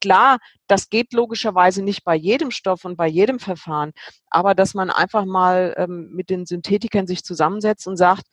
Klar, 0.00 0.38
das 0.66 0.90
geht 0.90 1.12
logischerweise 1.12 1.82
nicht 1.82 2.04
bei 2.04 2.14
jedem 2.14 2.50
Stoff 2.50 2.84
und 2.84 2.96
bei 2.96 3.06
jedem 3.08 3.38
Verfahren, 3.38 3.92
aber 4.30 4.54
dass 4.54 4.74
man 4.74 4.90
einfach 4.90 5.24
mal 5.24 5.74
ähm, 5.76 6.10
mit 6.12 6.30
den 6.30 6.46
Synthetikern 6.46 7.06
sich 7.06 7.24
zusammensetzt 7.24 7.86
und 7.86 7.96
sagt, 7.96 8.24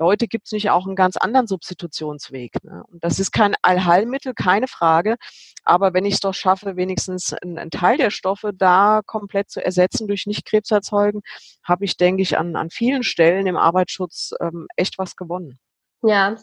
Leute, 0.00 0.28
gibt 0.28 0.46
es 0.46 0.52
nicht 0.52 0.70
auch 0.70 0.86
einen 0.86 0.94
ganz 0.94 1.16
anderen 1.16 1.48
Substitutionsweg? 1.48 2.62
Ne? 2.62 2.84
Und 2.86 3.02
das 3.02 3.18
ist 3.18 3.32
kein 3.32 3.56
Allheilmittel, 3.62 4.32
keine 4.32 4.68
Frage. 4.68 5.16
Aber 5.64 5.92
wenn 5.92 6.04
ich 6.04 6.14
es 6.14 6.20
doch 6.20 6.34
schaffe, 6.34 6.76
wenigstens 6.76 7.32
einen, 7.32 7.58
einen, 7.58 7.70
Teil 7.70 7.96
der 7.96 8.10
Stoffe 8.10 8.52
da 8.54 9.02
komplett 9.04 9.50
zu 9.50 9.64
ersetzen 9.64 10.06
durch 10.06 10.26
nicht 10.26 10.46
Krebserzeugen, 10.46 11.22
habe 11.64 11.84
ich, 11.84 11.96
denke 11.96 12.22
ich, 12.22 12.38
an, 12.38 12.54
an 12.54 12.70
vielen 12.70 13.02
Stellen 13.02 13.46
im 13.48 13.56
Arbeitsschutz 13.56 14.34
ähm, 14.40 14.68
echt 14.76 14.98
was 14.98 15.16
gewonnen. 15.16 15.58
Ja. 16.02 16.36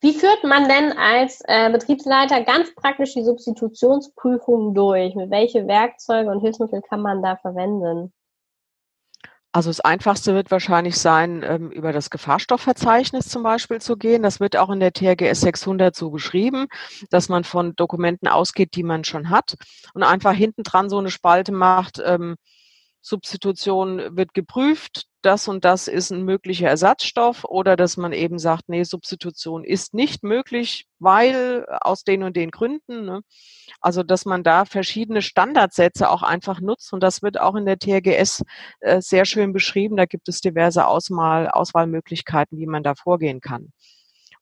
Wie 0.00 0.12
führt 0.12 0.44
man 0.44 0.68
denn 0.68 0.92
als 0.92 1.42
äh, 1.46 1.70
Betriebsleiter 1.70 2.42
ganz 2.42 2.74
praktisch 2.74 3.14
die 3.14 3.24
Substitutionsprüfung 3.24 4.74
durch? 4.74 5.14
Mit 5.14 5.30
welche 5.30 5.66
Werkzeuge 5.66 6.30
und 6.30 6.40
Hilfsmittel 6.40 6.82
kann 6.82 7.00
man 7.00 7.22
da 7.22 7.36
verwenden? 7.36 8.12
Also 9.54 9.70
das 9.70 9.80
Einfachste 9.80 10.34
wird 10.34 10.50
wahrscheinlich 10.50 10.98
sein, 10.98 11.44
ähm, 11.46 11.70
über 11.70 11.92
das 11.92 12.10
Gefahrstoffverzeichnis 12.10 13.28
zum 13.28 13.44
Beispiel 13.44 13.80
zu 13.80 13.96
gehen. 13.96 14.24
Das 14.24 14.40
wird 14.40 14.56
auch 14.56 14.68
in 14.68 14.80
der 14.80 14.92
TRGS 14.92 15.42
600 15.42 15.94
so 15.94 16.10
beschrieben, 16.10 16.66
dass 17.10 17.28
man 17.28 17.44
von 17.44 17.76
Dokumenten 17.76 18.26
ausgeht, 18.26 18.74
die 18.74 18.82
man 18.82 19.04
schon 19.04 19.30
hat 19.30 19.54
und 19.94 20.02
einfach 20.02 20.32
hinten 20.32 20.64
dran 20.64 20.90
so 20.90 20.98
eine 20.98 21.10
Spalte 21.10 21.52
macht, 21.52 22.02
ähm, 22.04 22.34
Substitution 23.06 24.16
wird 24.16 24.32
geprüft, 24.32 25.04
das 25.20 25.46
und 25.46 25.66
das 25.66 25.88
ist 25.88 26.10
ein 26.10 26.22
möglicher 26.22 26.68
Ersatzstoff 26.68 27.44
oder 27.44 27.76
dass 27.76 27.98
man 27.98 28.14
eben 28.14 28.38
sagt, 28.38 28.68
nee, 28.68 28.82
Substitution 28.82 29.62
ist 29.62 29.92
nicht 29.92 30.22
möglich, 30.22 30.86
weil 30.98 31.66
aus 31.82 32.04
den 32.04 32.22
und 32.22 32.34
den 32.34 32.50
Gründen. 32.50 33.04
Ne? 33.04 33.20
Also 33.82 34.02
dass 34.02 34.24
man 34.24 34.42
da 34.42 34.64
verschiedene 34.64 35.20
Standardsätze 35.20 36.08
auch 36.08 36.22
einfach 36.22 36.62
nutzt 36.62 36.94
und 36.94 37.02
das 37.02 37.20
wird 37.20 37.38
auch 37.38 37.56
in 37.56 37.66
der 37.66 37.78
TRGS 37.78 38.42
äh, 38.80 39.02
sehr 39.02 39.26
schön 39.26 39.52
beschrieben. 39.52 39.98
Da 39.98 40.06
gibt 40.06 40.26
es 40.30 40.40
diverse 40.40 40.86
Auswahl, 40.86 41.48
Auswahlmöglichkeiten, 41.48 42.58
wie 42.58 42.66
man 42.66 42.82
da 42.82 42.94
vorgehen 42.94 43.42
kann. 43.42 43.70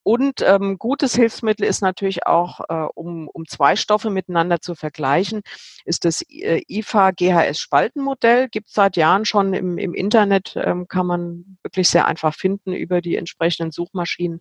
Und 0.03 0.43
ähm, 0.43 0.79
gutes 0.79 1.15
Hilfsmittel 1.15 1.65
ist 1.65 1.81
natürlich 1.81 2.27
auch, 2.27 2.61
äh, 2.69 2.88
um, 2.95 3.29
um 3.29 3.47
zwei 3.47 3.77
Stoffe 3.77 4.11
miteinander 4.11 4.61
zu 4.61 4.75
vergleichen, 4.75 5.43
ist 5.85 6.05
das 6.05 6.23
äh, 6.29 6.62
IFA 6.69 7.12
GHS 7.12 7.61
Spaltenmodell. 7.61 8.49
Gibt 8.49 8.69
es 8.69 8.75
seit 8.75 8.97
Jahren 8.97 9.25
schon 9.25 9.55
im, 9.55 9.79
im 9.79 9.95
Internet, 9.95 10.55
ähm, 10.57 10.88
kann 10.88 11.07
man 11.07 11.59
wirklich 11.62 11.88
sehr 11.88 12.07
einfach 12.07 12.35
finden 12.35 12.73
über 12.73 13.01
die 13.01 13.17
entsprechenden 13.17 13.71
Suchmaschinen. 13.71 14.41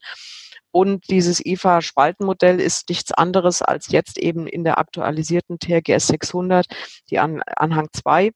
Und 0.72 1.10
dieses 1.10 1.46
IFA 1.46 1.82
Spaltenmodell 1.82 2.60
ist 2.60 2.90
nichts 2.90 3.12
anderes 3.12 3.62
als 3.62 3.92
jetzt 3.92 4.18
eben 4.18 4.48
in 4.48 4.64
der 4.64 4.80
aktualisierten 4.80 5.60
TRGS 5.60 6.08
600, 6.08 6.66
die 7.10 7.20
an 7.20 7.42
Anhang 7.46 7.90
2 7.92 8.32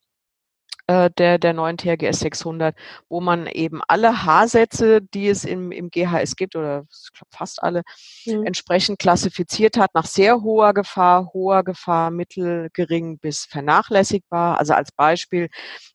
äh, 0.87 1.09
der, 1.17 1.39
der 1.39 1.53
neuen 1.53 1.77
THGS 1.77 2.19
600, 2.19 2.75
wo 3.09 3.19
man 3.19 3.47
eben 3.47 3.81
alle 3.87 4.23
H-Sätze, 4.23 5.01
die 5.01 5.29
es 5.29 5.43
im, 5.43 5.71
im 5.71 5.89
GHS 5.89 6.35
gibt, 6.35 6.55
oder 6.55 6.85
ich 6.91 7.11
glaube 7.13 7.31
fast 7.31 7.63
alle, 7.63 7.81
mhm. 8.25 8.45
entsprechend 8.45 8.99
klassifiziert 8.99 9.77
hat 9.77 9.95
nach 9.95 10.05
sehr 10.05 10.41
hoher 10.41 10.73
Gefahr, 10.73 11.31
hoher 11.33 11.63
Gefahr, 11.63 12.11
mittel, 12.11 12.69
gering 12.73 13.17
bis 13.17 13.45
vernachlässigbar. 13.45 14.59
Also 14.59 14.73
als 14.73 14.91
Beispiel 14.91 15.49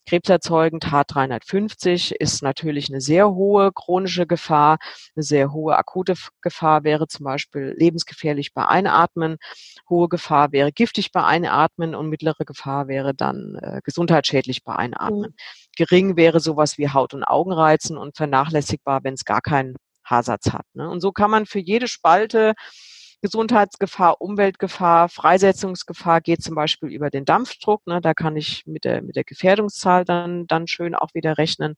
krebserzeugend 0.08 0.86
H350 0.86 2.12
ist 2.18 2.42
natürlich 2.42 2.88
eine 2.90 3.00
sehr 3.00 3.30
hohe 3.30 3.70
chronische 3.72 4.26
Gefahr. 4.26 4.78
Eine 5.14 5.22
sehr 5.22 5.52
hohe 5.52 5.76
akute 5.76 6.14
Gefahr 6.40 6.82
wäre 6.82 7.06
zum 7.06 7.24
Beispiel 7.24 7.74
lebensgefährlich 7.78 8.52
bei 8.54 8.66
Einatmen. 8.66 9.36
Hohe 9.88 10.08
Gefahr 10.08 10.50
wäre 10.50 10.72
giftig 10.72 11.12
bei 11.12 11.22
Einatmen 11.22 11.94
und 11.94 12.08
mittlere 12.08 12.44
Gefahr 12.44 12.88
wäre 12.88 13.14
dann 13.14 13.56
äh, 13.62 13.80
gesundheitsschädlich 13.84 14.64
bei 14.64 14.79
Einatmen. 14.80 15.30
Mhm. 15.30 15.34
Gering 15.76 16.16
wäre 16.16 16.40
sowas 16.40 16.78
wie 16.78 16.88
Haut- 16.88 17.14
und 17.14 17.24
Augenreizen 17.24 17.96
und 17.96 18.16
vernachlässigbar, 18.16 19.04
wenn 19.04 19.14
es 19.14 19.24
gar 19.24 19.40
keinen 19.40 19.76
Haarsatz 20.04 20.52
hat. 20.52 20.66
Ne? 20.74 20.88
Und 20.88 21.00
so 21.00 21.12
kann 21.12 21.30
man 21.30 21.46
für 21.46 21.60
jede 21.60 21.88
Spalte 21.88 22.54
Gesundheitsgefahr, 23.22 24.20
Umweltgefahr, 24.20 25.10
Freisetzungsgefahr 25.10 26.22
geht 26.22 26.42
zum 26.42 26.54
Beispiel 26.54 26.88
über 26.88 27.10
den 27.10 27.26
Dampfdruck. 27.26 27.86
Ne? 27.86 28.00
Da 28.00 28.14
kann 28.14 28.36
ich 28.36 28.64
mit 28.66 28.84
der, 28.84 29.02
mit 29.02 29.16
der 29.16 29.24
Gefährdungszahl 29.24 30.04
dann, 30.04 30.46
dann 30.46 30.66
schön 30.66 30.94
auch 30.94 31.12
wieder 31.12 31.36
rechnen. 31.36 31.76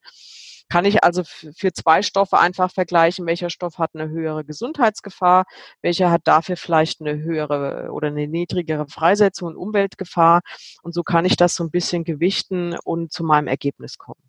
Kann 0.73 0.87
ich 0.87 1.05
also 1.05 1.23
für 1.23 1.75
zwei 1.75 2.01
Stoffe 2.01 2.39
einfach 2.39 2.71
vergleichen, 2.73 3.27
welcher 3.27 3.51
Stoff 3.51 3.77
hat 3.77 3.91
eine 3.93 4.09
höhere 4.09 4.43
Gesundheitsgefahr, 4.43 5.45
welcher 5.83 6.11
hat 6.11 6.23
dafür 6.25 6.57
vielleicht 6.57 7.03
eine 7.03 7.23
höhere 7.23 7.91
oder 7.93 8.09
eine 8.09 8.27
niedrigere 8.27 8.87
Freisetzung 8.89 9.49
und 9.49 9.57
Umweltgefahr. 9.59 10.41
Und 10.83 10.95
so 10.95 11.03
kann 11.03 11.27
ich 11.27 11.37
das 11.37 11.57
so 11.57 11.65
ein 11.65 11.71
bisschen 11.71 12.05
gewichten 12.05 12.75
und 12.85 13.13
zu 13.13 13.23
meinem 13.23 13.49
Ergebnis 13.49 13.99
kommen. 13.99 14.23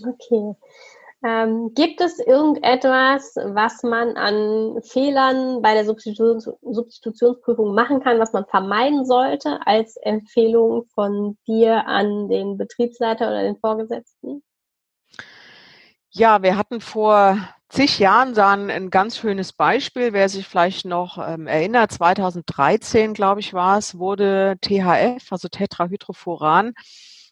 Okay. 0.00 0.54
Ähm, 1.24 1.74
gibt 1.74 2.00
es 2.00 2.20
irgendetwas, 2.20 3.34
was 3.34 3.82
man 3.82 4.16
an 4.16 4.80
Fehlern 4.84 5.60
bei 5.60 5.74
der 5.74 5.86
Substitutions 5.86 6.48
Substitutionsprüfung 6.62 7.74
machen 7.74 7.98
kann, 7.98 8.20
was 8.20 8.32
man 8.32 8.46
vermeiden 8.46 9.04
sollte 9.04 9.58
als 9.66 9.96
Empfehlung 9.96 10.84
von 10.94 11.36
dir 11.48 11.88
an 11.88 12.28
den 12.28 12.58
Betriebsleiter 12.58 13.26
oder 13.26 13.42
den 13.42 13.56
Vorgesetzten? 13.56 14.44
Ja, 16.16 16.42
wir 16.42 16.56
hatten 16.56 16.80
vor 16.80 17.36
zig 17.68 17.98
Jahren 17.98 18.34
dann 18.34 18.70
ein 18.70 18.90
ganz 18.90 19.18
schönes 19.18 19.52
Beispiel, 19.52 20.12
wer 20.12 20.28
sich 20.28 20.46
vielleicht 20.46 20.84
noch 20.84 21.18
ähm, 21.18 21.48
erinnert, 21.48 21.90
2013, 21.90 23.14
glaube 23.14 23.40
ich, 23.40 23.52
war 23.52 23.78
es, 23.78 23.98
wurde 23.98 24.56
THF, 24.60 25.32
also 25.32 25.48
Tetrahydrofuran, 25.48 26.74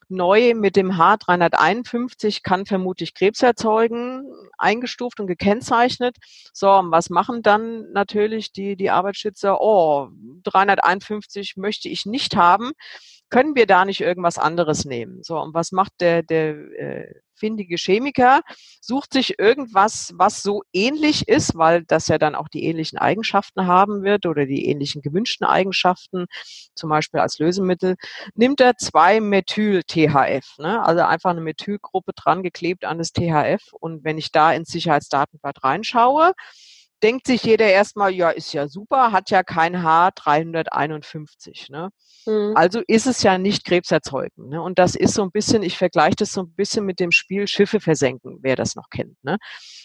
neu 0.09 0.55
mit 0.55 0.75
dem 0.75 0.90
H351 0.90 2.42
kann 2.42 2.66
vermutlich 2.66 3.14
Krebs 3.14 3.40
erzeugen, 3.40 4.25
eingestuft 4.59 5.21
und 5.21 5.29
gekennzeichnet. 5.29 6.16
So, 6.53 6.66
was 6.66 7.09
machen 7.09 7.42
dann 7.42 7.92
natürlich 7.92 8.51
die, 8.53 8.75
die 8.75 8.90
Arbeitsschützer? 8.90 9.61
Oh, 9.61 10.09
351 10.42 11.57
möchte 11.57 11.88
ich 11.88 12.05
nicht 12.05 12.35
haben. 12.35 12.73
Können 13.33 13.55
wir 13.55 13.66
da 13.66 13.87
nicht 13.87 14.03
irgendwas 14.03 14.37
anderes 14.37 14.85
nehmen? 14.85 15.23
So, 15.23 15.40
und 15.40 15.55
was 15.55 15.73
macht 15.73 16.03
der, 16.03 16.23
der 16.23 16.51
äh, 16.51 17.14
findige 17.35 17.77
Chemiker? 17.77 18.42
Sucht 18.83 19.14
sich 19.14 19.38
irgendwas, 19.38 20.12
was 20.18 20.42
so 20.42 20.64
ähnlich 20.75 21.29
ist, 21.29 21.57
weil 21.57 21.83
das 21.85 22.09
ja 22.09 22.18
dann 22.18 22.35
auch 22.35 22.49
die 22.49 22.64
ähnlichen 22.64 22.99
Eigenschaften 22.99 23.66
haben 23.66 24.03
wird 24.03 24.27
oder 24.27 24.45
die 24.45 24.66
ähnlichen 24.66 25.01
gewünschten 25.01 25.47
Eigenschaften, 25.47 26.27
zum 26.75 26.90
Beispiel 26.90 27.21
als 27.21 27.38
Lösemittel, 27.38 27.97
nimmt 28.35 28.61
er 28.61 28.77
zwei 28.77 29.18
Methyl-THF, 29.18 30.59
ne? 30.59 30.85
also 30.85 31.01
einfach 31.01 31.31
eine 31.31 31.40
Methylgruppe 31.40 32.12
dran 32.14 32.42
geklebt 32.42 32.85
an 32.85 32.99
das 32.99 33.12
THF. 33.12 33.73
Und 33.73 34.05
wenn 34.05 34.18
ich 34.18 34.31
da 34.31 34.53
ins 34.53 34.68
Sicherheitsdatenblatt 34.68 35.64
reinschaue, 35.64 36.35
denkt 37.03 37.27
sich 37.27 37.43
jeder 37.45 37.67
erstmal, 37.67 38.12
ja, 38.12 38.31
ist 38.31 38.53
ja 38.53 38.69
super, 38.69 39.12
hat 39.12 39.31
ja 39.31 39.43
kein 39.43 39.77
H351. 39.77 41.71
Ne? 41.71 41.91
Mhm. 42.27 42.53
Also 42.57 42.83
ist 42.87 43.07
es 43.07 43.23
ja 43.23 43.38
nicht 43.38 43.65
krebserzeugend. 43.65 44.51
Ne? 44.51 44.62
Und 44.62 44.79
das 44.79 44.95
ist 44.95 45.15
so 45.15 45.23
ein 45.23 45.31
bisschen, 45.31 45.62
ich 45.62 45.77
vergleiche 45.79 46.17
das 46.17 46.33
so 46.33 46.43
ein 46.43 46.53
bisschen 46.55 46.85
mit 46.85 47.01
dem 47.01 47.11
Spiel 47.11 47.47
Schiffe 47.47 47.81
versenken, 47.81 48.38
wer 48.43 48.57
das 48.57 48.77
noch 48.77 48.88
kennt. 48.91 49.23
Ne? 49.25 49.38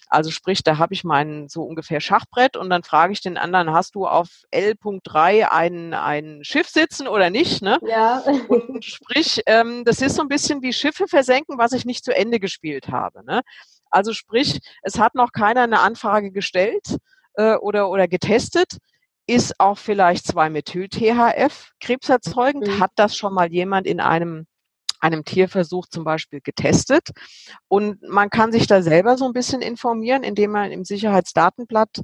Also 0.09 0.31
sprich, 0.31 0.63
da 0.63 0.77
habe 0.77 0.93
ich 0.93 1.03
mein 1.03 1.49
so 1.49 1.63
ungefähr 1.63 1.99
Schachbrett 1.99 2.55
und 2.55 2.69
dann 2.69 2.83
frage 2.83 3.13
ich 3.13 3.21
den 3.21 3.37
anderen, 3.37 3.73
hast 3.73 3.95
du 3.95 4.07
auf 4.07 4.29
L.3 4.51 5.49
ein, 5.49 5.93
ein 5.93 6.43
Schiff 6.43 6.69
sitzen 6.69 7.07
oder 7.07 7.29
nicht? 7.29 7.61
Ne? 7.61 7.77
Ja. 7.85 8.19
Und 8.49 8.85
sprich, 8.85 9.41
ähm, 9.47 9.83
das 9.83 10.01
ist 10.01 10.15
so 10.15 10.21
ein 10.21 10.29
bisschen 10.29 10.61
wie 10.61 10.71
Schiffe 10.71 11.07
versenken, 11.07 11.57
was 11.57 11.73
ich 11.73 11.85
nicht 11.85 12.05
zu 12.05 12.15
Ende 12.15 12.39
gespielt 12.39 12.87
habe. 12.89 13.25
Ne? 13.25 13.41
Also 13.89 14.13
sprich, 14.13 14.59
es 14.81 14.99
hat 14.99 15.15
noch 15.15 15.31
keiner 15.31 15.63
eine 15.63 15.79
Anfrage 15.79 16.31
gestellt 16.31 16.97
äh, 17.35 17.55
oder, 17.55 17.89
oder 17.89 18.07
getestet. 18.07 18.77
Ist 19.27 19.59
auch 19.59 19.77
vielleicht 19.77 20.25
2-Methyl-THF 20.27 21.71
krebserzeugend? 21.81 22.67
Mhm. 22.67 22.79
Hat 22.79 22.91
das 22.95 23.17
schon 23.17 23.33
mal 23.33 23.51
jemand 23.51 23.87
in 23.87 23.99
einem 23.99 24.47
einem 24.99 25.23
Tierversuch 25.25 25.87
zum 25.87 26.03
Beispiel 26.03 26.41
getestet. 26.41 27.09
Und 27.67 28.01
man 28.01 28.29
kann 28.29 28.51
sich 28.51 28.67
da 28.67 28.81
selber 28.81 29.17
so 29.17 29.25
ein 29.25 29.33
bisschen 29.33 29.61
informieren, 29.61 30.23
indem 30.23 30.51
man 30.51 30.71
im 30.71 30.85
Sicherheitsdatenblatt 30.85 32.01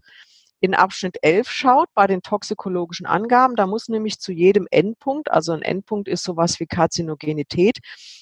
in 0.63 0.75
Abschnitt 0.75 1.17
11 1.21 1.51
schaut, 1.51 1.89
bei 1.93 2.07
den 2.07 2.21
toxikologischen 2.21 3.05
Angaben, 3.05 3.57
da 3.57 3.67
muss 3.67 3.89
nämlich 3.89 4.19
zu 4.19 4.31
jedem 4.31 4.65
Endpunkt, 4.71 5.29
also 5.29 5.51
ein 5.51 5.61
Endpunkt 5.61 6.07
ist 6.07 6.23
sowas 6.23 6.57
wie 6.61 6.67
Karzinogenität, 6.67 7.79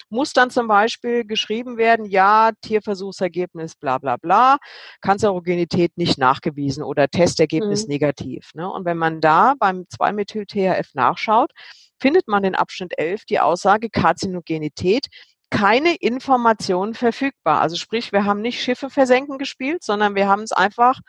muss 0.09 0.33
dann 0.33 0.49
zum 0.49 0.67
Beispiel 0.67 1.23
geschrieben 1.23 1.77
werden, 1.77 2.07
ja, 2.07 2.49
Tierversuchsergebnis 2.61 3.75
bla 3.75 3.99
bla 3.99 4.17
bla, 4.17 4.57
Kanzerogenität 5.01 5.95
nicht 5.97 6.17
nachgewiesen 6.17 6.81
oder 6.81 7.07
Testergebnis 7.09 7.83
mhm. 7.83 7.91
negativ. 7.91 8.49
Ne? 8.55 8.67
Und 8.67 8.85
wenn 8.85 8.97
man 8.97 9.21
da 9.21 9.53
beim 9.59 9.85
2-Methyl-THF 9.95 10.95
nachschaut, 10.95 11.51
findet 11.99 12.27
man 12.27 12.43
in 12.43 12.55
Abschnitt 12.55 12.97
11 12.97 13.25
die 13.25 13.39
Aussage 13.39 13.91
Karzinogenität 13.91 15.09
keine 15.51 15.93
Informationen 15.93 16.95
verfügbar. 16.95 17.61
Also 17.61 17.75
sprich, 17.75 18.11
wir 18.11 18.25
haben 18.25 18.41
nicht 18.41 18.63
Schiffe 18.63 18.89
versenken 18.89 19.37
gespielt, 19.37 19.83
sondern 19.83 20.15
wir 20.15 20.27
haben 20.27 20.41
es 20.41 20.53
einfach 20.53 21.01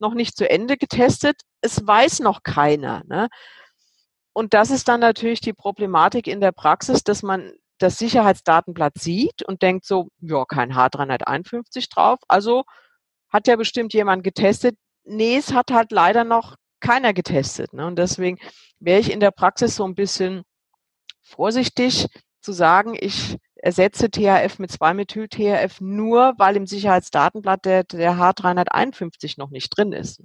noch 0.00 0.14
nicht 0.14 0.36
zu 0.36 0.48
Ende 0.48 0.76
getestet. 0.76 1.42
Es 1.60 1.86
weiß 1.86 2.20
noch 2.20 2.42
keiner. 2.42 3.02
Ne? 3.06 3.28
Und 4.32 4.54
das 4.54 4.70
ist 4.70 4.88
dann 4.88 5.00
natürlich 5.00 5.40
die 5.40 5.52
Problematik 5.52 6.26
in 6.26 6.40
der 6.40 6.52
Praxis, 6.52 7.02
dass 7.02 7.22
man 7.22 7.52
das 7.78 7.98
Sicherheitsdatenblatt 7.98 8.98
sieht 8.98 9.42
und 9.42 9.62
denkt 9.62 9.84
so, 9.84 10.08
ja, 10.20 10.44
kein 10.44 10.72
H351 10.72 11.88
drauf, 11.92 12.18
also 12.28 12.64
hat 13.28 13.46
ja 13.46 13.56
bestimmt 13.56 13.94
jemand 13.94 14.24
getestet. 14.24 14.76
Nee, 15.04 15.36
es 15.36 15.52
hat 15.52 15.70
halt 15.70 15.92
leider 15.92 16.24
noch 16.24 16.56
keiner 16.80 17.12
getestet. 17.12 17.72
Ne? 17.72 17.86
Und 17.86 17.96
deswegen 17.96 18.38
wäre 18.78 19.00
ich 19.00 19.12
in 19.12 19.20
der 19.20 19.30
Praxis 19.30 19.76
so 19.76 19.84
ein 19.84 19.94
bisschen 19.94 20.42
vorsichtig 21.22 22.06
zu 22.40 22.52
sagen, 22.52 22.96
ich 22.98 23.36
ersetze 23.58 24.10
THF 24.10 24.58
mit 24.58 24.70
2-Methyl-THF 24.70 25.80
nur, 25.80 26.34
weil 26.38 26.56
im 26.56 26.66
Sicherheitsdatenblatt 26.66 27.64
der, 27.64 27.84
der 27.84 28.14
H351 28.14 29.34
noch 29.38 29.50
nicht 29.50 29.70
drin 29.76 29.92
ist. 29.92 30.22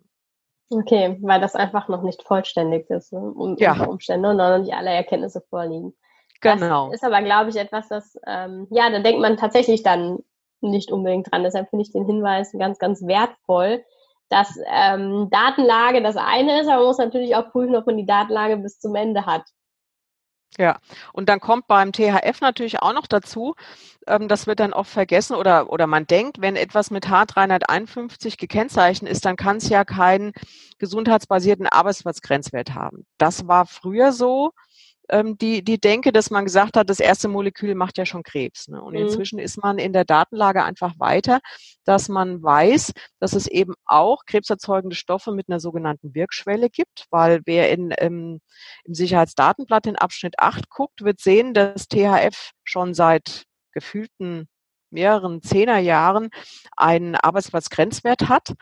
Okay, 0.70 1.18
weil 1.22 1.42
das 1.42 1.56
einfach 1.56 1.88
noch 1.88 2.04
nicht 2.04 2.24
vollständig 2.24 2.90
ist, 2.90 3.14
ne? 3.14 3.20
um, 3.20 3.58
ja. 3.58 3.74
unter 3.74 3.90
Umständen 3.90 4.26
und 4.26 4.38
noch 4.38 4.58
nicht 4.58 4.74
alle 4.74 4.90
Erkenntnisse 4.90 5.42
vorliegen. 5.50 5.94
Genau. 6.42 6.88
Das 6.88 6.96
ist 6.96 7.04
aber, 7.04 7.22
glaube 7.22 7.50
ich, 7.50 7.56
etwas, 7.56 7.88
das, 7.90 8.18
ähm, 8.28 8.68
ja, 8.70 8.90
da 8.90 9.00
denkt 9.00 9.22
man 9.22 9.38
tatsächlich 9.38 9.84
dann 9.84 10.20
nicht 10.62 10.92
unbedingt 10.92 11.32
dran. 11.32 11.44
Deshalb 11.44 11.70
finde 11.70 11.84
ich 11.84 11.92
den 11.92 12.06
Hinweis 12.06 12.52
ganz, 12.58 12.80
ganz 12.80 13.06
wertvoll, 13.06 13.84
dass 14.30 14.58
ähm, 14.68 15.30
Datenlage 15.30 16.02
das 16.02 16.18
eine 16.18 16.62
ist, 16.62 16.68
aber 16.68 16.78
man 16.78 16.88
muss 16.88 16.98
natürlich 16.98 17.36
auch 17.36 17.52
prüfen, 17.52 17.76
ob 17.76 17.86
man 17.86 17.98
die 17.98 18.06
Datenlage 18.06 18.58
bis 18.58 18.80
zum 18.80 18.96
Ende 18.96 19.26
hat. 19.26 19.44
Ja, 20.60 20.78
und 21.14 21.30
dann 21.30 21.40
kommt 21.40 21.68
beim 21.68 21.92
THF 21.92 22.42
natürlich 22.42 22.80
auch 22.82 22.94
noch 22.94 23.08
dazu, 23.08 23.56
ähm, 24.08 24.28
das 24.28 24.46
wird 24.46 24.60
dann 24.60 24.74
oft 24.74 24.92
vergessen 24.92 25.36
oder, 25.36 25.72
oder 25.72 25.88
man 25.88 26.06
denkt, 26.06 26.42
wenn 26.42 26.56
etwas 26.56 26.92
mit 26.92 27.08
H351 27.08 28.38
gekennzeichnet 28.38 29.12
ist, 29.12 29.26
dann 29.26 29.36
kann 29.36 29.58
es 29.58 29.70
ja 29.70 29.84
keinen 29.84 30.34
gesundheitsbasierten 30.78 31.68
Arbeitsplatzgrenzwert 31.68 32.76
haben. 32.76 33.06
Das 33.18 33.48
war 33.48 33.66
früher 33.66 34.12
so, 34.12 34.52
ähm, 35.10 35.38
die, 35.38 35.64
die 35.64 35.80
Denke, 35.80 36.12
dass 36.12 36.30
man 36.30 36.46
gesagt 36.46 36.78
hat, 36.78 36.90
das 36.90 37.00
erste 37.00 37.28
Molekül 37.28 37.76
macht 37.76 37.98
ja 37.98 38.06
schon 38.06 38.24
Krebs. 38.24 38.68
Ne? 38.68 38.82
Und 38.82 38.94
mhm. 38.94 39.02
inzwischen 39.02 39.40
ist 39.40 39.58
man 39.58 39.78
in 39.78 39.94
der 39.94 40.06
Datenlage 40.06 40.64
einfach 40.64 40.94
weiter, 41.00 41.40
dass 41.84 42.10
man 42.10 42.42
weiß, 42.42 42.94
dass 43.20 43.34
es 43.34 43.48
eben 43.48 43.74
auch 43.86 44.26
krebserzeugende 44.26 44.96
Stoffe 44.96 45.32
mit 45.32 45.50
einer 45.50 45.60
sogenannten 45.60 46.16
Wirkschwelle 46.16 46.70
gibt, 46.70 47.06
weil 47.10 47.42
wer 47.46 47.70
in, 47.72 47.94
ähm, 47.98 48.40
im 48.86 48.94
Sicherheitsdatenblatt 48.94 49.88
in 49.88 49.96
Abschnitt 49.96 50.40
8 50.40 50.70
guckt, 50.70 51.04
wird 51.04 51.20
sehen, 51.20 51.54
dass 51.54 51.88
THF 51.88 52.52
schon 52.64 52.94
seit 52.94 53.44
gefühlten 53.72 54.48
mehreren 54.90 55.42
Zehnerjahren 55.42 56.30
einen 56.78 57.16
Arbeitsplatzgrenzwert 57.16 58.30
hat. 58.30 58.54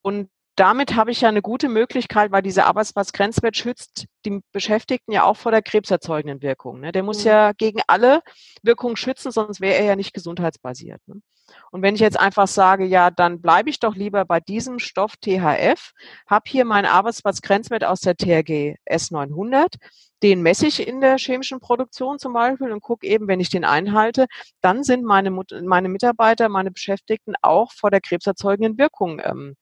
Und 0.00 0.30
damit 0.56 0.96
habe 0.96 1.10
ich 1.10 1.22
ja 1.22 1.28
eine 1.28 1.42
gute 1.42 1.68
Möglichkeit, 1.68 2.30
weil 2.30 2.42
dieser 2.42 2.66
Arbeitsplatzgrenzwert 2.66 3.56
schützt 3.56 4.06
die 4.24 4.40
Beschäftigten 4.52 5.12
ja 5.12 5.24
auch 5.24 5.36
vor 5.36 5.50
der 5.50 5.62
krebserzeugenden 5.62 6.42
Wirkung. 6.42 6.80
Ne? 6.80 6.92
Der 6.92 7.02
muss 7.02 7.20
mhm. 7.20 7.30
ja 7.30 7.52
gegen 7.52 7.80
alle 7.86 8.22
Wirkungen 8.62 8.96
schützen, 8.96 9.32
sonst 9.32 9.60
wäre 9.60 9.76
er 9.76 9.84
ja 9.84 9.96
nicht 9.96 10.12
gesundheitsbasiert. 10.12 11.00
Ne? 11.06 11.22
Und 11.70 11.82
wenn 11.82 11.94
ich 11.94 12.00
jetzt 12.00 12.18
einfach 12.18 12.48
sage, 12.48 12.84
ja, 12.84 13.10
dann 13.10 13.40
bleibe 13.40 13.70
ich 13.70 13.80
doch 13.80 13.94
lieber 13.94 14.24
bei 14.24 14.40
diesem 14.40 14.78
Stoff 14.78 15.16
THF, 15.16 15.92
habe 16.26 16.44
hier 16.46 16.64
meinen 16.64 16.86
Arbeitsplatzgrenzwert 16.86 17.84
aus 17.84 18.00
der 18.00 18.16
TRG 18.16 18.76
S900, 18.90 19.76
den 20.22 20.42
messe 20.42 20.66
ich 20.66 20.86
in 20.86 21.00
der 21.00 21.18
chemischen 21.18 21.60
Produktion 21.60 22.18
zum 22.18 22.32
Beispiel 22.32 22.70
und 22.70 22.80
gucke 22.80 23.06
eben, 23.06 23.26
wenn 23.26 23.40
ich 23.40 23.50
den 23.50 23.64
einhalte, 23.64 24.26
dann 24.60 24.84
sind 24.84 25.04
meine, 25.04 25.30
meine 25.30 25.88
Mitarbeiter, 25.88 26.48
meine 26.48 26.70
Beschäftigten 26.70 27.34
auch 27.42 27.72
vor 27.72 27.90
der 27.90 28.00
krebserzeugenden 28.00 28.78
Wirkung 28.78 29.20
ähm, 29.24 29.56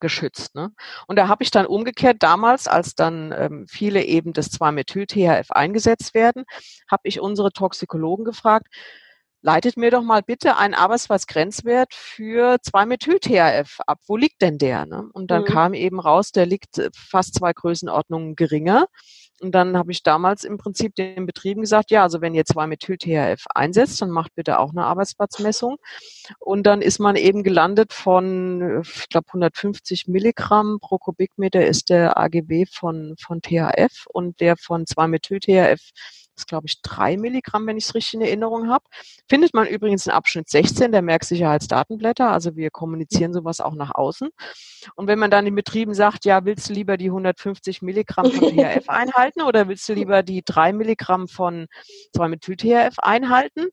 geschützt. 0.00 0.54
Ne? 0.54 0.72
Und 1.06 1.16
da 1.16 1.28
habe 1.28 1.42
ich 1.42 1.50
dann 1.50 1.66
umgekehrt 1.66 2.18
damals, 2.20 2.68
als 2.68 2.94
dann 2.94 3.34
ähm, 3.36 3.66
viele 3.68 4.04
eben 4.04 4.32
das 4.32 4.50
2-Methyl-THF 4.52 5.50
eingesetzt 5.50 6.14
werden, 6.14 6.44
habe 6.90 7.02
ich 7.04 7.20
unsere 7.20 7.52
Toxikologen 7.52 8.24
gefragt, 8.24 8.68
leitet 9.40 9.76
mir 9.76 9.90
doch 9.90 10.02
mal 10.02 10.22
bitte 10.22 10.56
einen 10.56 10.74
Arbeitsplatzgrenzwert 10.74 11.94
für 11.94 12.56
2-Methyl-THF 12.56 13.80
ab. 13.86 14.00
Wo 14.06 14.16
liegt 14.16 14.42
denn 14.42 14.58
der? 14.58 14.86
Ne? 14.86 15.08
Und 15.12 15.30
dann 15.30 15.42
mhm. 15.42 15.46
kam 15.46 15.74
eben 15.74 16.00
raus, 16.00 16.32
der 16.32 16.46
liegt 16.46 16.78
äh, 16.78 16.90
fast 16.94 17.34
zwei 17.34 17.52
Größenordnungen 17.52 18.36
geringer. 18.36 18.86
Und 19.40 19.52
dann 19.54 19.76
habe 19.76 19.92
ich 19.92 20.02
damals 20.02 20.42
im 20.42 20.58
Prinzip 20.58 20.96
den 20.96 21.24
Betrieben 21.24 21.60
gesagt, 21.60 21.92
ja, 21.92 22.02
also 22.02 22.20
wenn 22.20 22.34
ihr 22.34 22.42
2-Methyl-THF 22.42 23.44
einsetzt, 23.54 24.02
dann 24.02 24.10
macht 24.10 24.34
bitte 24.34 24.58
auch 24.58 24.70
eine 24.70 24.84
Arbeitsplatzmessung. 24.84 25.76
Und 26.40 26.64
dann 26.64 26.82
ist 26.82 26.98
man 26.98 27.14
eben 27.14 27.44
gelandet 27.44 27.92
von, 27.92 28.82
ich 28.82 29.08
glaube, 29.08 29.28
150 29.28 30.08
Milligramm 30.08 30.78
pro 30.80 30.98
Kubikmeter 30.98 31.64
ist 31.64 31.88
der 31.88 32.18
AGB 32.18 32.66
von, 32.66 33.14
von 33.20 33.40
THF 33.40 34.06
und 34.08 34.40
der 34.40 34.56
von 34.56 34.86
2-Methyl-THF 34.86 35.90
es 36.38 36.46
glaube 36.46 36.66
ich 36.66 36.80
drei 36.82 37.16
Milligramm, 37.16 37.66
wenn 37.66 37.76
ich 37.76 37.84
es 37.84 37.94
richtig 37.94 38.14
in 38.14 38.22
Erinnerung 38.22 38.68
habe. 38.68 38.84
Findet 39.28 39.54
man 39.54 39.66
übrigens 39.66 40.06
in 40.06 40.12
Abschnitt 40.12 40.48
16 40.48 40.92
der 40.92 41.02
Merksicherheitsdatenblätter. 41.02 42.30
Also 42.30 42.56
wir 42.56 42.70
kommunizieren 42.70 43.32
sowas 43.32 43.60
auch 43.60 43.74
nach 43.74 43.94
außen. 43.94 44.30
Und 44.94 45.06
wenn 45.06 45.18
man 45.18 45.30
dann 45.30 45.44
den 45.44 45.54
Betrieben 45.54 45.94
sagt, 45.94 46.24
ja, 46.24 46.44
willst 46.44 46.68
du 46.68 46.72
lieber 46.72 46.96
die 46.96 47.06
150 47.06 47.82
Milligramm 47.82 48.30
von 48.30 48.48
THF 48.48 48.88
einhalten 48.88 49.42
oder 49.42 49.68
willst 49.68 49.88
du 49.88 49.94
lieber 49.94 50.22
die 50.22 50.42
drei 50.44 50.72
Milligramm 50.72 51.28
von 51.28 51.66
2-Methyl-THF 52.16 52.98
einhalten? 52.98 53.68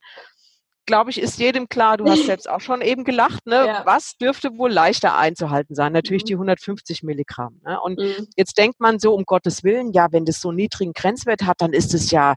Glaube 0.85 1.09
ich, 1.09 1.19
ist 1.19 1.39
jedem 1.39 1.69
klar, 1.69 1.97
du 1.97 2.09
hast 2.09 2.25
selbst 2.25 2.49
auch 2.49 2.61
schon 2.61 2.81
eben 2.81 3.03
gelacht, 3.03 3.45
ne? 3.45 3.65
Ja. 3.67 3.85
was 3.85 4.17
dürfte 4.17 4.57
wohl 4.57 4.71
leichter 4.71 5.17
einzuhalten 5.17 5.75
sein? 5.75 5.93
Natürlich 5.93 6.23
mhm. 6.23 6.27
die 6.27 6.33
150 6.33 7.03
Milligramm. 7.03 7.59
Ne? 7.65 7.79
Und 7.81 7.99
mhm. 7.99 8.27
jetzt 8.35 8.57
denkt 8.57 8.79
man 8.79 8.99
so, 8.99 9.13
um 9.13 9.23
Gottes 9.25 9.63
Willen, 9.63 9.91
ja, 9.93 10.07
wenn 10.11 10.25
das 10.25 10.41
so 10.41 10.49
einen 10.49 10.57
niedrigen 10.57 10.93
Grenzwert 10.93 11.43
hat, 11.43 11.61
dann 11.61 11.73
ist 11.73 11.93
es 11.93 12.11
ja 12.11 12.35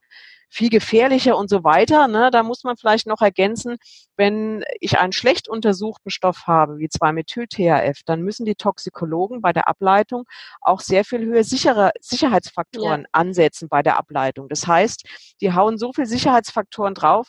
viel 0.51 0.71
gefährlicher 0.71 1.37
und 1.37 1.51
so 1.51 1.63
weiter. 1.63 2.09
Ne? 2.09 2.31
Da 2.31 2.43
muss 2.43 2.65
man 2.65 2.77
vielleicht 2.77 3.07
noch 3.07 3.21
ergänzen, 3.21 3.77
wenn 4.17 4.65
ich 4.81 4.99
einen 4.99 5.13
schlecht 5.13 5.49
untersuchten 5.49 6.11
Stoff 6.11 6.47
habe, 6.47 6.79
wie 6.79 6.87
2-Methyl-THF, 6.87 8.01
dann 8.07 8.23
müssen 8.23 8.47
die 8.47 8.55
Toxikologen 8.55 9.41
bei 9.43 9.53
der 9.53 9.69
Ableitung 9.69 10.25
auch 10.61 10.81
sehr 10.81 11.05
viel 11.05 11.25
höher 11.25 11.45
sichere 11.45 11.93
Sicherheitsfaktoren 12.01 13.03
ja. 13.03 13.09
ansetzen 13.13 13.69
bei 13.69 13.83
der 13.83 13.99
Ableitung. 13.99 14.49
Das 14.49 14.67
heißt, 14.67 15.05
die 15.41 15.53
hauen 15.53 15.79
so 15.79 15.93
viel 15.93 16.07
Sicherheitsfaktoren 16.07 16.95
drauf, 16.95 17.29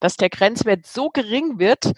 dass 0.00 0.16
der 0.16 0.30
Grenzwert 0.30 0.86
so 0.86 1.10
gering 1.10 1.58
wird, 1.58 1.92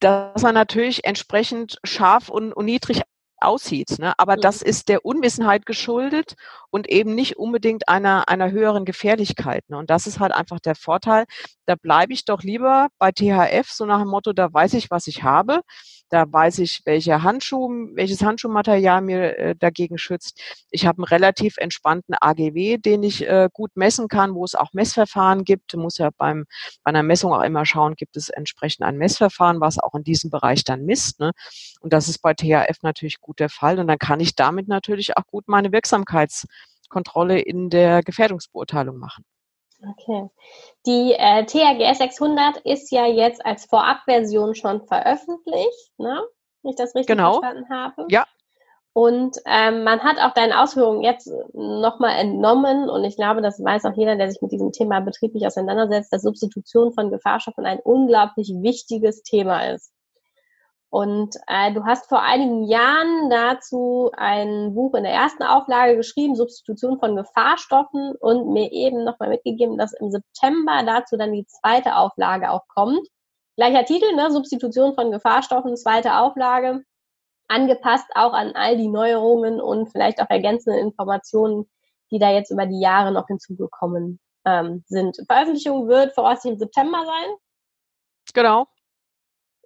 dass 0.00 0.42
er 0.42 0.52
natürlich 0.52 1.04
entsprechend 1.04 1.78
scharf 1.84 2.28
und, 2.28 2.52
und 2.52 2.66
niedrig 2.66 3.02
aussieht. 3.38 3.98
Ne? 3.98 4.14
Aber 4.18 4.36
das 4.36 4.62
ist 4.62 4.88
der 4.88 5.04
Unwissenheit 5.04 5.66
geschuldet 5.66 6.34
und 6.76 6.90
eben 6.90 7.14
nicht 7.14 7.38
unbedingt 7.38 7.88
einer, 7.88 8.28
einer 8.28 8.50
höheren 8.50 8.84
Gefährlichkeit. 8.84 9.64
Ne? 9.68 9.78
Und 9.78 9.88
das 9.88 10.06
ist 10.06 10.20
halt 10.20 10.32
einfach 10.32 10.60
der 10.60 10.74
Vorteil. 10.74 11.24
Da 11.64 11.74
bleibe 11.74 12.12
ich 12.12 12.26
doch 12.26 12.42
lieber 12.42 12.88
bei 12.98 13.12
THF, 13.12 13.70
so 13.70 13.86
nach 13.86 14.00
dem 14.00 14.08
Motto, 14.08 14.34
da 14.34 14.52
weiß 14.52 14.74
ich, 14.74 14.90
was 14.90 15.06
ich 15.06 15.22
habe. 15.22 15.62
Da 16.10 16.30
weiß 16.30 16.58
ich, 16.58 16.82
welche 16.84 17.22
Handschuh, 17.22 17.68
welches 17.94 18.22
Handschuhmaterial 18.22 19.00
mir 19.00 19.38
äh, 19.38 19.56
dagegen 19.56 19.96
schützt. 19.98 20.40
Ich 20.70 20.86
habe 20.86 20.98
einen 20.98 21.04
relativ 21.04 21.56
entspannten 21.56 22.14
AGW, 22.20 22.76
den 22.76 23.02
ich 23.02 23.26
äh, 23.26 23.48
gut 23.52 23.70
messen 23.74 24.06
kann, 24.06 24.34
wo 24.34 24.44
es 24.44 24.54
auch 24.54 24.72
Messverfahren 24.74 25.44
gibt. 25.44 25.72
Ich 25.72 25.80
muss 25.80 25.98
ja 25.98 26.10
beim, 26.16 26.44
bei 26.84 26.90
einer 26.90 27.02
Messung 27.02 27.32
auch 27.32 27.42
immer 27.42 27.64
schauen, 27.64 27.94
gibt 27.96 28.16
es 28.16 28.28
entsprechend 28.28 28.86
ein 28.86 28.98
Messverfahren, 28.98 29.60
was 29.60 29.78
auch 29.78 29.94
in 29.94 30.04
diesem 30.04 30.30
Bereich 30.30 30.62
dann 30.62 30.84
misst. 30.84 31.20
Ne? 31.20 31.32
Und 31.80 31.92
das 31.92 32.06
ist 32.08 32.18
bei 32.18 32.34
THF 32.34 32.82
natürlich 32.82 33.20
gut 33.20 33.40
der 33.40 33.48
Fall. 33.48 33.80
Und 33.80 33.88
dann 33.88 33.98
kann 33.98 34.20
ich 34.20 34.36
damit 34.36 34.68
natürlich 34.68 35.16
auch 35.16 35.26
gut 35.26 35.48
meine 35.48 35.72
Wirksamkeitskontrolle 36.86 37.40
in 37.40 37.70
der 37.70 38.02
Gefährdungsbeurteilung 38.02 38.98
machen. 38.98 39.24
Okay. 39.82 40.28
Die 40.86 41.12
äh, 41.12 41.44
THGS 41.44 41.98
600 41.98 42.58
ist 42.58 42.90
ja 42.90 43.06
jetzt 43.06 43.44
als 43.44 43.66
Vorabversion 43.66 44.54
schon 44.54 44.86
veröffentlicht, 44.86 45.92
ne? 45.98 46.22
Wenn 46.62 46.70
ich 46.70 46.76
das 46.76 46.94
richtig 46.94 47.14
genau. 47.14 47.40
verstanden 47.40 47.68
habe. 47.70 48.06
Ja. 48.08 48.26
Und 48.94 49.36
ähm, 49.44 49.84
man 49.84 50.00
hat 50.00 50.18
auch 50.18 50.32
deine 50.32 50.58
Ausführungen 50.58 51.02
jetzt 51.02 51.30
nochmal 51.52 52.18
entnommen 52.18 52.88
und 52.88 53.04
ich 53.04 53.16
glaube, 53.16 53.42
das 53.42 53.62
weiß 53.62 53.84
auch 53.84 53.94
jeder, 53.94 54.16
der 54.16 54.30
sich 54.30 54.40
mit 54.40 54.52
diesem 54.52 54.72
Thema 54.72 55.00
betrieblich 55.00 55.46
auseinandersetzt, 55.46 56.10
dass 56.10 56.22
Substitution 56.22 56.94
von 56.94 57.10
Gefahrstoffen 57.10 57.66
ein 57.66 57.80
unglaublich 57.80 58.48
wichtiges 58.62 59.22
Thema 59.22 59.68
ist. 59.70 59.92
Und 60.90 61.36
äh, 61.48 61.72
du 61.72 61.84
hast 61.84 62.08
vor 62.08 62.22
einigen 62.22 62.64
Jahren 62.64 63.28
dazu 63.28 64.10
ein 64.16 64.74
Buch 64.74 64.94
in 64.94 65.02
der 65.02 65.12
ersten 65.12 65.42
Auflage 65.42 65.96
geschrieben, 65.96 66.36
Substitution 66.36 66.98
von 66.98 67.16
Gefahrstoffen, 67.16 68.14
und 68.20 68.52
mir 68.52 68.70
eben 68.72 69.04
nochmal 69.04 69.28
mitgegeben, 69.28 69.78
dass 69.78 69.92
im 69.92 70.10
September 70.10 70.82
dazu 70.86 71.16
dann 71.16 71.32
die 71.32 71.46
zweite 71.46 71.96
Auflage 71.96 72.50
auch 72.50 72.66
kommt. 72.68 73.06
Gleicher 73.56 73.84
Titel, 73.84 74.14
ne? 74.14 74.30
Substitution 74.30 74.94
von 74.94 75.10
Gefahrstoffen, 75.10 75.76
zweite 75.76 76.18
Auflage, 76.18 76.82
angepasst 77.48 78.08
auch 78.14 78.32
an 78.32 78.52
all 78.54 78.76
die 78.76 78.88
Neuerungen 78.88 79.60
und 79.60 79.88
vielleicht 79.90 80.20
auch 80.20 80.30
ergänzende 80.30 80.78
Informationen, 80.78 81.68
die 82.12 82.18
da 82.18 82.30
jetzt 82.30 82.52
über 82.52 82.66
die 82.66 82.80
Jahre 82.80 83.12
noch 83.12 83.26
hinzugekommen 83.26 84.20
ähm, 84.44 84.84
sind. 84.86 85.16
Veröffentlichung 85.26 85.88
wird 85.88 86.14
voraussichtlich 86.14 86.52
im 86.52 86.58
September 86.58 87.04
sein. 87.04 87.36
Genau 88.34 88.66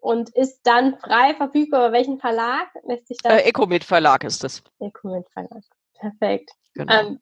und 0.00 0.30
ist 0.30 0.60
dann 0.64 0.98
frei 0.98 1.34
verfügbar. 1.34 1.88
Bei 1.88 1.92
welchen 1.92 2.18
Verlag 2.18 2.68
lässt 2.84 3.08
sich 3.08 3.18
das? 3.22 3.32
Äh, 3.32 3.48
Ecomit 3.48 3.84
Verlag 3.84 4.24
ist 4.24 4.42
es. 4.44 4.62
Ecomit 4.78 5.28
Verlag. 5.30 5.62
Perfekt. 5.98 6.50
Genau. 6.74 6.92
Ähm, 6.92 7.20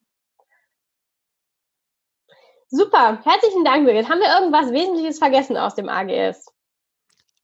super. 2.69 3.21
Herzlichen 3.25 3.65
Dank, 3.65 3.85
Birgit. 3.85 4.09
Haben 4.09 4.21
wir 4.21 4.33
irgendwas 4.39 4.73
Wesentliches 4.73 5.19
vergessen 5.19 5.57
aus 5.57 5.75
dem 5.75 5.89
AGS? 5.89 6.47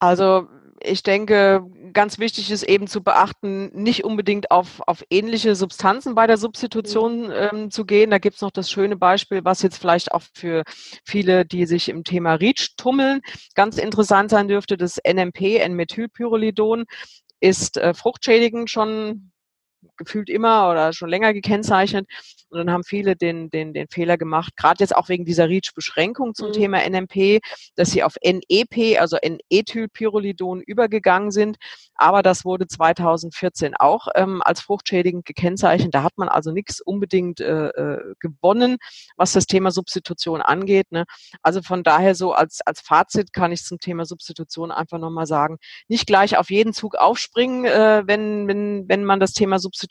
Also 0.04 0.48
ich 0.82 1.02
denke, 1.02 1.64
ganz 1.94 2.18
wichtig 2.18 2.50
ist 2.50 2.62
eben 2.62 2.86
zu 2.86 3.02
beachten, 3.02 3.70
nicht 3.72 4.04
unbedingt 4.04 4.50
auf, 4.50 4.82
auf 4.86 5.02
ähnliche 5.08 5.54
Substanzen 5.54 6.14
bei 6.14 6.26
der 6.26 6.36
Substitution 6.36 7.32
ähm, 7.32 7.70
zu 7.70 7.86
gehen. 7.86 8.10
Da 8.10 8.18
gibt 8.18 8.36
es 8.36 8.42
noch 8.42 8.50
das 8.50 8.70
schöne 8.70 8.96
Beispiel, 8.96 9.46
was 9.46 9.62
jetzt 9.62 9.78
vielleicht 9.78 10.12
auch 10.12 10.22
für 10.34 10.62
viele, 11.06 11.46
die 11.46 11.64
sich 11.64 11.88
im 11.88 12.04
Thema 12.04 12.34
REACH 12.34 12.76
tummeln, 12.76 13.22
ganz 13.54 13.78
interessant 13.78 14.28
sein 14.28 14.46
dürfte. 14.46 14.76
Das 14.76 15.00
NMP, 15.02 15.56
N-Methylpyrrolidon, 15.56 16.84
ist 17.40 17.78
äh, 17.78 17.94
fruchtschädigend 17.94 18.68
schon 18.68 19.32
gefühlt 19.96 20.28
immer 20.28 20.70
oder 20.70 20.92
schon 20.92 21.08
länger 21.08 21.32
gekennzeichnet. 21.32 22.06
Und 22.54 22.58
dann 22.58 22.70
haben 22.70 22.84
viele 22.84 23.16
den, 23.16 23.50
den, 23.50 23.74
den 23.74 23.88
Fehler 23.88 24.16
gemacht, 24.16 24.56
gerade 24.56 24.78
jetzt 24.78 24.94
auch 24.94 25.08
wegen 25.08 25.24
dieser 25.24 25.48
REACH-Beschränkung 25.48 26.34
zum 26.34 26.48
mhm. 26.48 26.52
Thema 26.52 26.88
NMP, 26.88 27.40
dass 27.74 27.90
sie 27.90 28.02
auf 28.02 28.14
NEP, 28.22 29.00
also 29.00 29.16
N-Ethylpyrrolidon 29.16 30.60
übergegangen 30.60 31.30
sind. 31.30 31.56
Aber 31.96 32.22
das 32.22 32.44
wurde 32.44 32.66
2014 32.66 33.74
auch 33.76 34.08
ähm, 34.14 34.40
als 34.44 34.60
fruchtschädigend 34.60 35.24
gekennzeichnet. 35.24 35.94
Da 35.94 36.02
hat 36.02 36.16
man 36.16 36.28
also 36.28 36.52
nichts 36.52 36.80
unbedingt 36.80 37.40
äh, 37.40 37.68
äh, 37.68 38.14
gewonnen, 38.20 38.76
was 39.16 39.32
das 39.32 39.46
Thema 39.46 39.70
Substitution 39.70 40.40
angeht. 40.40 40.92
Ne? 40.92 41.04
Also 41.42 41.60
von 41.62 41.82
daher 41.82 42.14
so 42.14 42.32
als, 42.32 42.60
als 42.64 42.80
Fazit 42.80 43.32
kann 43.32 43.52
ich 43.52 43.64
zum 43.64 43.78
Thema 43.78 44.04
Substitution 44.04 44.70
einfach 44.70 44.98
nochmal 44.98 45.26
sagen, 45.26 45.58
nicht 45.88 46.06
gleich 46.06 46.36
auf 46.36 46.50
jeden 46.50 46.72
Zug 46.72 46.94
aufspringen, 46.94 47.64
äh, 47.64 48.02
wenn, 48.06 48.46
wenn, 48.46 48.88
wenn 48.88 49.04
man 49.04 49.18
das 49.18 49.32
Thema 49.32 49.58
Substitution 49.58 49.83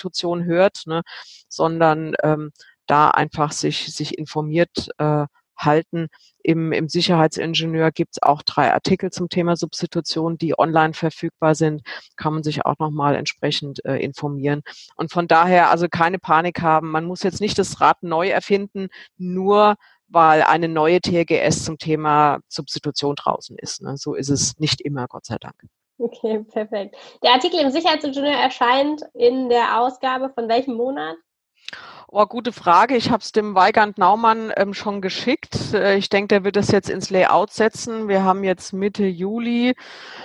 hört, 0.46 0.84
ne? 0.86 1.02
sondern 1.50 2.16
ähm, 2.24 2.52
da 2.88 3.10
einfach 3.10 3.52
sich, 3.52 3.94
sich 3.94 4.18
informiert 4.18 4.90
äh, 4.98 5.26
halten. 5.58 6.08
Im, 6.44 6.72
Im 6.72 6.90
Sicherheitsingenieur 6.90 7.92
gibt 7.92 8.16
es 8.16 8.24
auch 8.24 8.42
drei 8.44 8.74
Artikel 8.74 9.12
zum 9.12 9.30
Thema 9.30 9.56
Substitution, 9.56 10.38
die 10.38 10.58
online 10.58 10.94
verfügbar 10.94 11.56
sind. 11.56 11.82
Kann 12.18 12.34
man 12.34 12.44
sich 12.44 12.66
auch 12.66 12.78
nochmal 12.80 13.16
entsprechend 13.16 13.84
äh, 13.86 13.98
informieren. 13.98 14.62
Und 14.96 15.12
von 15.12 15.28
daher 15.28 15.70
also 15.70 15.88
keine 15.90 16.20
Panik 16.20 16.62
haben. 16.62 16.92
Man 16.92 17.06
muss 17.06 17.24
jetzt 17.24 17.42
nicht 17.42 17.58
das 17.58 17.82
Rad 17.82 18.04
neu 18.04 18.30
erfinden, 18.30 18.88
nur 19.18 19.76
weil 20.10 20.44
eine 20.44 20.68
neue 20.68 21.02
TGS 21.02 21.64
zum 21.64 21.78
Thema 21.78 22.40
Substitution 22.48 23.16
draußen 23.16 23.58
ist. 23.58 23.82
Ne? 23.82 23.98
So 23.98 24.14
ist 24.14 24.30
es 24.30 24.60
nicht 24.60 24.82
immer, 24.82 25.08
Gott 25.08 25.26
sei 25.26 25.38
Dank. 25.40 25.56
Okay, 25.98 26.44
perfekt. 26.52 26.96
Der 27.24 27.32
Artikel 27.32 27.60
im 27.60 27.72
Sicherheitsingenieur 27.72 28.34
erscheint 28.34 29.04
in 29.14 29.50
der 29.50 29.80
Ausgabe 29.80 30.32
von 30.34 30.50
welchem 30.50 30.76
Monat? 30.76 31.18
Oh, 32.16 32.26
gute 32.26 32.52
Frage. 32.52 32.96
Ich 32.96 33.10
habe 33.10 33.22
es 33.22 33.32
dem 33.32 33.56
Weigand 33.56 33.98
Naumann 33.98 34.52
ähm, 34.56 34.74
schon 34.74 35.02
geschickt. 35.02 35.74
Äh, 35.74 35.98
ich 35.98 36.10
denke, 36.10 36.28
der 36.28 36.44
wird 36.44 36.56
das 36.56 36.70
jetzt 36.70 36.90
ins 36.90 37.10
Layout 37.10 37.52
setzen. 37.52 38.08
Wir 38.08 38.24
haben 38.24 38.44
jetzt 38.44 38.72
Mitte 38.72 39.06
Juli. 39.06 39.74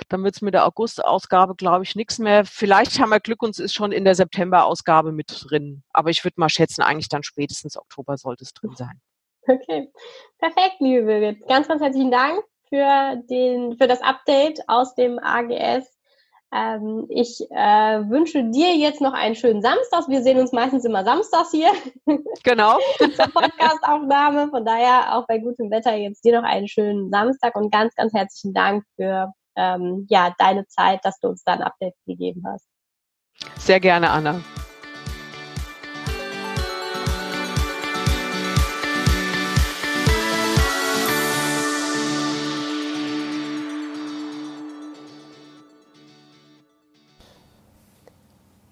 Dann 0.08 0.22
wird 0.22 0.34
es 0.34 0.42
mit 0.42 0.52
der 0.52 0.66
August-Ausgabe, 0.66 1.54
glaube 1.54 1.84
ich, 1.84 1.96
nichts 1.96 2.18
mehr. 2.18 2.44
Vielleicht 2.44 3.00
haben 3.00 3.10
wir 3.10 3.20
Glück 3.20 3.42
und 3.42 3.50
es 3.50 3.58
ist 3.58 3.74
schon 3.74 3.92
in 3.92 4.04
der 4.04 4.14
September-Ausgabe 4.14 5.12
mit 5.12 5.44
drin. 5.48 5.82
Aber 5.92 6.10
ich 6.10 6.24
würde 6.24 6.34
mal 6.38 6.50
schätzen, 6.50 6.82
eigentlich 6.82 7.08
dann 7.08 7.22
spätestens 7.22 7.78
Oktober 7.78 8.18
sollte 8.18 8.44
es 8.44 8.52
drin 8.52 8.74
sein. 8.74 9.00
Okay, 9.46 9.90
perfekt, 10.38 10.76
liebe 10.80 11.06
Birgit. 11.06 11.46
Ganz, 11.48 11.68
ganz 11.68 11.80
herzlichen 11.80 12.10
Dank 12.10 12.44
für, 12.68 13.16
den, 13.28 13.76
für 13.76 13.86
das 13.86 14.00
Update 14.02 14.60
aus 14.68 14.94
dem 14.94 15.18
AGS 15.18 15.98
ähm, 16.50 17.06
ich 17.10 17.40
äh, 17.50 18.08
wünsche 18.08 18.42
dir 18.44 18.74
jetzt 18.74 19.02
noch 19.02 19.12
einen 19.12 19.34
schönen 19.34 19.60
Samstag. 19.60 20.08
Wir 20.08 20.22
sehen 20.22 20.38
uns 20.38 20.52
meistens 20.52 20.84
immer 20.84 21.04
samstags 21.04 21.50
hier. 21.50 21.70
Genau. 22.44 22.78
zur 22.98 23.26
Podcastaufnahme. 23.26 24.48
Von 24.48 24.64
daher 24.64 25.14
auch 25.14 25.26
bei 25.26 25.38
gutem 25.38 25.70
Wetter 25.70 25.94
jetzt 25.96 26.24
dir 26.24 26.40
noch 26.40 26.48
einen 26.48 26.68
schönen 26.68 27.10
Samstag 27.10 27.54
und 27.56 27.70
ganz, 27.70 27.94
ganz 27.94 28.14
herzlichen 28.14 28.54
Dank 28.54 28.84
für 28.96 29.32
ähm, 29.56 30.06
ja, 30.08 30.34
deine 30.38 30.66
Zeit, 30.68 31.00
dass 31.04 31.18
du 31.20 31.28
uns 31.28 31.42
da 31.44 31.54
ein 31.54 31.62
Update 31.62 31.94
gegeben 32.06 32.42
hast. 32.46 32.66
Sehr 33.58 33.80
gerne, 33.80 34.08
Anna. 34.08 34.40